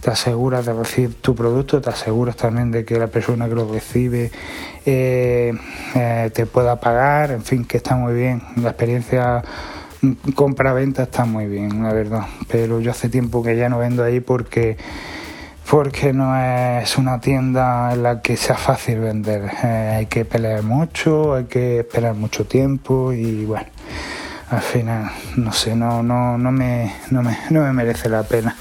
Te 0.00 0.10
aseguras 0.10 0.64
de 0.64 0.72
recibir 0.72 1.20
tu 1.20 1.34
producto, 1.34 1.82
te 1.82 1.90
aseguras 1.90 2.34
también 2.34 2.70
de 2.70 2.86
que 2.86 2.98
la 2.98 3.08
persona 3.08 3.46
que 3.46 3.54
lo 3.54 3.70
recibe 3.70 4.30
eh, 4.86 5.52
te 6.32 6.46
pueda 6.46 6.80
pagar. 6.80 7.30
En 7.30 7.42
fin, 7.42 7.66
que 7.66 7.76
está 7.76 7.94
muy 7.94 8.14
bien. 8.14 8.40
La 8.56 8.70
experiencia 8.70 9.44
compra-venta 10.34 11.02
está 11.02 11.26
muy 11.26 11.44
bien, 11.44 11.82
la 11.82 11.92
verdad. 11.92 12.22
Pero 12.48 12.80
yo 12.80 12.90
hace 12.90 13.10
tiempo 13.10 13.42
que 13.42 13.54
ya 13.54 13.68
no 13.68 13.80
vendo 13.80 14.02
ahí 14.02 14.20
porque 14.20 14.78
porque 15.70 16.12
no 16.12 16.36
es 16.36 16.98
una 16.98 17.20
tienda 17.20 17.92
en 17.92 18.02
la 18.02 18.20
que 18.20 18.36
sea 18.36 18.56
fácil 18.56 19.00
vender. 19.00 19.50
Eh, 19.62 19.94
hay 19.98 20.06
que 20.06 20.24
pelear 20.24 20.62
mucho, 20.62 21.34
hay 21.34 21.44
que 21.44 21.80
esperar 21.80 22.14
mucho 22.14 22.44
tiempo 22.44 23.12
y 23.12 23.44
bueno, 23.44 23.66
al 24.50 24.60
final, 24.60 25.10
no 25.36 25.52
sé, 25.52 25.74
no, 25.74 26.02
no, 26.02 26.36
no, 26.38 26.52
me, 26.52 26.94
no, 27.10 27.22
me, 27.22 27.38
no 27.50 27.62
me 27.62 27.72
merece 27.72 28.08
la 28.08 28.22
pena. 28.22 28.56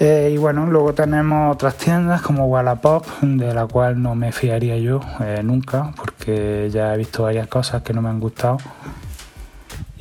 Eh, 0.00 0.30
y 0.32 0.36
bueno, 0.36 0.66
luego 0.66 0.94
tenemos 0.94 1.52
otras 1.52 1.76
tiendas 1.76 2.22
como 2.22 2.46
Wallapop, 2.46 3.04
de 3.20 3.52
la 3.52 3.66
cual 3.66 4.00
no 4.00 4.14
me 4.14 4.30
fiaría 4.30 4.76
yo 4.76 5.00
eh, 5.20 5.40
nunca, 5.42 5.92
porque 5.96 6.70
ya 6.72 6.94
he 6.94 6.96
visto 6.96 7.24
varias 7.24 7.48
cosas 7.48 7.82
que 7.82 7.92
no 7.92 8.00
me 8.00 8.08
han 8.08 8.20
gustado 8.20 8.58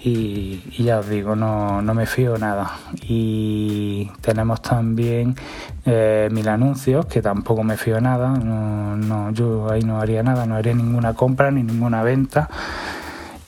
y, 0.03 0.83
ya 0.83 0.99
os 0.99 1.10
digo, 1.10 1.36
no, 1.36 1.81
no, 1.81 1.93
me 1.93 2.05
fío 2.05 2.38
nada. 2.38 2.71
Y 3.01 4.12
tenemos 4.21 4.62
también 4.62 5.36
eh, 5.86 6.29
mil 6.31 6.47
anuncios, 6.47 7.05
que 7.07 7.21
tampoco 7.21 7.63
me 7.63 7.77
fío 7.77 7.99
nada, 7.99 8.29
no, 8.29 8.95
no, 8.95 9.31
yo 9.31 9.69
ahí 9.71 9.81
no 9.81 9.99
haría 9.99 10.23
nada, 10.23 10.45
no 10.45 10.55
haría 10.55 10.73
ninguna 10.73 11.13
compra 11.13 11.51
ni 11.51 11.63
ninguna 11.63 12.03
venta. 12.03 12.49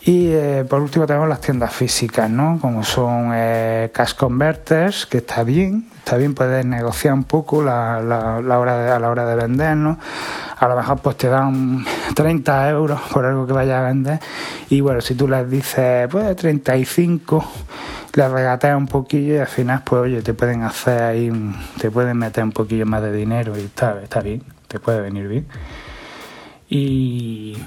Y 0.02 0.30
eh, 0.32 0.66
por 0.68 0.82
último 0.82 1.06
tenemos 1.06 1.28
las 1.28 1.42
tiendas 1.42 1.74
físicas, 1.74 2.30
¿no? 2.30 2.58
Como 2.62 2.84
son 2.84 3.32
eh, 3.34 3.92
Cash 3.94 4.16
Converters, 4.16 5.06
que 5.06 5.18
está 5.18 5.44
bien, 5.44 5.88
está 5.98 6.16
bien 6.16 6.34
poder 6.34 6.66
negociar 6.66 7.14
un 7.14 7.26
poco 7.26 7.62
la, 7.62 8.02
la, 8.02 8.60
hora 8.60 8.96
a 8.96 9.00
la 9.00 9.10
hora 9.10 9.26
de 9.26 9.36
vender, 9.36 9.76
¿no? 9.76 10.00
A 10.58 10.68
lo 10.68 10.76
mejor 10.76 11.00
pues 11.00 11.18
te 11.18 11.28
dan 11.28 11.86
30 12.14 12.70
euros 12.70 13.00
por 13.12 13.26
algo 13.26 13.46
que 13.48 13.54
vayas 13.54 13.80
a 13.80 13.88
vender 13.88 14.20
y 14.70 14.82
bueno, 14.82 15.02
si 15.02 15.16
tú 15.16 15.28
les 15.28 15.50
dices 15.50 16.08
pues 16.10 16.36
35, 16.36 17.46
les 18.14 18.32
regateas 18.32 18.78
un 18.78 18.88
poquillo 18.88 19.36
y 19.36 19.38
al 19.38 19.48
final 19.48 19.84
pues 19.84 20.02
oye, 20.02 20.22
te 20.22 20.34
pueden 20.34 20.64
hacer 20.64 21.02
ahí, 21.04 21.32
te 21.80 21.92
pueden 21.92 22.18
meter 22.18 22.44
un 22.44 22.52
poquillo 22.52 22.86
más 22.86 23.02
de 23.02 23.12
dinero 23.14 23.58
y 23.58 23.62
está, 23.62 24.02
está 24.02 24.22
bien, 24.22 24.44
te 24.68 24.80
puede 24.80 25.02
venir 25.02 25.28
bien. 25.28 25.48
Y 26.72 27.58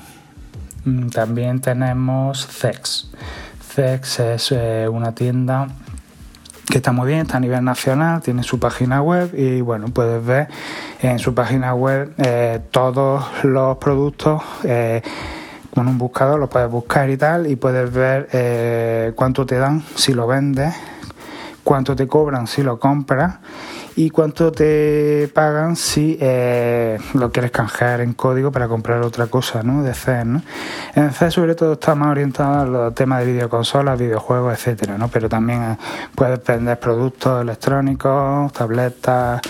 Mm, 0.84 1.08
también 1.10 1.60
tenemos 1.60 2.46
Zex. 2.46 3.10
Zex 3.74 4.20
es 4.20 4.52
eh, 4.52 4.88
una 4.88 5.14
tienda 5.14 5.68
que 6.72 6.78
está 6.78 6.90
muy 6.90 7.06
bien, 7.06 7.20
está 7.20 7.36
a 7.36 7.40
nivel 7.40 7.62
nacional, 7.62 8.22
tiene 8.22 8.42
su 8.42 8.58
página 8.58 9.02
web 9.02 9.34
y 9.34 9.60
bueno, 9.60 9.88
puedes 9.88 10.24
ver 10.24 10.48
en 11.02 11.18
su 11.18 11.34
página 11.34 11.74
web 11.74 12.14
eh, 12.16 12.60
todos 12.70 13.26
los 13.44 13.76
productos 13.76 14.42
eh, 14.64 15.02
con 15.74 15.86
un 15.86 15.98
buscador, 15.98 16.40
lo 16.40 16.48
puedes 16.48 16.70
buscar 16.70 17.10
y 17.10 17.18
tal 17.18 17.46
y 17.46 17.56
puedes 17.56 17.92
ver 17.92 19.12
cuánto 19.14 19.44
te 19.44 19.56
dan 19.56 19.84
si 19.96 20.14
lo 20.14 20.26
vendes, 20.26 20.74
cuánto 21.62 21.94
te 21.94 22.06
cobran 22.06 22.46
si 22.46 22.62
lo 22.62 22.78
compras 22.78 23.34
y 23.96 24.10
cuánto 24.10 24.52
te 24.52 25.30
pagan 25.34 25.76
si 25.76 26.16
eh, 26.20 26.98
lo 27.14 27.30
quieres 27.30 27.50
canjear 27.50 28.00
en 28.00 28.14
código 28.14 28.50
para 28.50 28.68
comprar 28.68 29.02
otra 29.02 29.26
cosa 29.26 29.62
¿no? 29.62 29.82
de 29.82 29.94
CES. 29.94 30.26
En 30.94 31.12
CES 31.12 31.34
sobre 31.34 31.54
todo 31.54 31.74
está 31.74 31.94
más 31.94 32.08
orientado 32.08 32.60
a 32.60 32.64
los 32.64 32.94
temas 32.94 33.20
de 33.20 33.32
videoconsolas, 33.32 33.98
videojuegos, 33.98 34.54
etcétera, 34.54 34.96
¿no? 34.98 35.08
pero 35.08 35.28
también 35.28 35.62
eh, 35.62 35.76
puedes 36.14 36.42
vender 36.44 36.78
productos 36.78 37.42
electrónicos, 37.42 38.52
tabletas, 38.52 39.40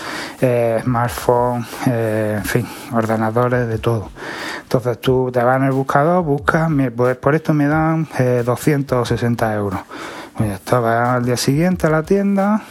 eh, 0.41 0.79
smartphones, 0.83 1.67
en 1.85 2.43
fin, 2.43 2.67
ordenadores, 2.91 3.67
de 3.67 3.77
todo. 3.77 4.09
Entonces 4.63 4.99
tú 4.99 5.29
te 5.31 5.43
vas 5.43 5.57
en 5.57 5.65
el 5.65 5.71
buscador, 5.71 6.23
buscas, 6.23 6.69
pues 6.95 7.15
por 7.17 7.35
esto 7.35 7.53
me 7.53 7.67
dan 7.67 8.07
260 8.45 9.53
euros. 9.53 9.79
Pues 10.35 10.73
al 10.73 11.23
día 11.23 11.37
siguiente 11.37 11.87
a 11.87 11.89
la 11.91 12.03
tienda 12.03 12.63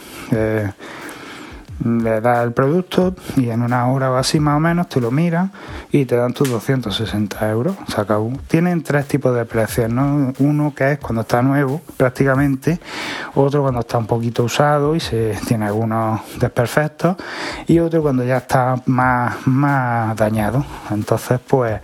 le 1.83 2.21
das 2.21 2.43
el 2.43 2.53
producto 2.53 3.15
y 3.35 3.49
en 3.49 3.61
una 3.61 3.87
hora 3.87 4.11
o 4.11 4.15
así 4.15 4.39
más 4.39 4.57
o 4.57 4.59
menos 4.59 4.87
te 4.89 5.01
lo 5.01 5.11
miran 5.11 5.51
y 5.91 6.05
te 6.05 6.15
dan 6.15 6.33
tus 6.33 6.49
260 6.49 7.49
euros. 7.49 7.75
O 7.97 8.31
tienen 8.47 8.83
tres 8.83 9.07
tipos 9.07 9.35
de 9.35 9.45
precios, 9.45 9.91
¿no? 9.91 10.33
Uno 10.39 10.73
que 10.75 10.93
es 10.93 10.99
cuando 10.99 11.21
está 11.21 11.41
nuevo 11.41 11.81
prácticamente, 11.97 12.79
otro 13.35 13.61
cuando 13.61 13.81
está 13.81 13.97
un 13.97 14.07
poquito 14.07 14.43
usado 14.43 14.95
y 14.95 14.99
se 14.99 15.37
tiene 15.47 15.65
algunos 15.65 16.21
desperfectos 16.39 17.17
y 17.67 17.79
otro 17.79 18.01
cuando 18.01 18.23
ya 18.23 18.37
está 18.37 18.75
más, 18.85 19.35
más 19.45 20.15
dañado. 20.15 20.65
Entonces 20.91 21.39
pues 21.45 21.81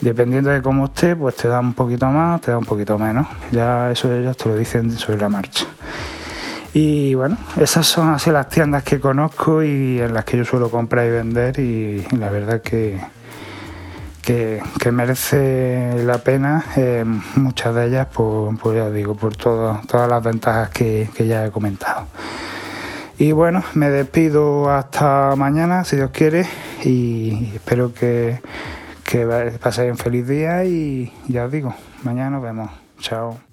dependiendo 0.00 0.50
de 0.50 0.60
cómo 0.62 0.86
esté 0.86 1.16
pues 1.16 1.36
te 1.36 1.48
da 1.48 1.60
un 1.60 1.74
poquito 1.74 2.06
más, 2.06 2.40
te 2.40 2.50
da 2.50 2.58
un 2.58 2.64
poquito 2.64 2.98
menos. 2.98 3.26
Ya 3.52 3.90
eso 3.90 4.12
ellos 4.12 4.36
te 4.36 4.48
lo 4.48 4.56
dicen 4.56 4.90
sobre 4.92 5.18
la 5.18 5.28
marcha. 5.28 5.66
Y 6.74 7.14
bueno, 7.14 7.38
esas 7.58 7.86
son 7.86 8.10
así 8.10 8.30
las 8.30 8.48
tiendas 8.48 8.82
que 8.82 9.00
conozco 9.00 9.62
y 9.62 10.00
en 10.00 10.12
las 10.12 10.24
que 10.24 10.36
yo 10.36 10.44
suelo 10.44 10.70
comprar 10.70 11.06
y 11.06 11.10
vender 11.10 11.58
y 11.58 12.06
la 12.16 12.30
verdad 12.30 12.60
que, 12.60 13.00
que, 14.26 14.92
merece 14.92 16.02
la 16.04 16.18
pena, 16.18 16.64
eh, 16.76 17.04
muchas 17.36 17.74
de 17.74 17.86
ellas, 17.86 18.08
por, 18.08 18.74
ya 18.74 18.90
digo, 18.90 19.14
por 19.14 19.36
todas 19.36 20.10
las 20.10 20.22
ventajas 20.22 20.70
que, 20.70 21.08
ya 21.18 21.46
he 21.46 21.50
comentado. 21.50 22.06
Y 23.18 23.32
bueno, 23.32 23.62
me 23.74 23.88
despido 23.88 24.70
hasta 24.70 25.34
mañana, 25.36 25.84
si 25.84 25.96
Dios 25.96 26.10
quiere, 26.10 26.46
y 26.84 27.52
espero 27.54 27.94
que, 27.94 28.40
que 29.04 29.24
paséis 29.62 29.92
un 29.92 29.96
feliz 29.96 30.26
día 30.26 30.64
y 30.64 31.12
ya 31.28 31.44
os 31.46 31.52
digo, 31.52 31.74
mañana 32.02 32.30
nos 32.30 32.42
vemos. 32.42 32.70
Chao. 32.98 33.45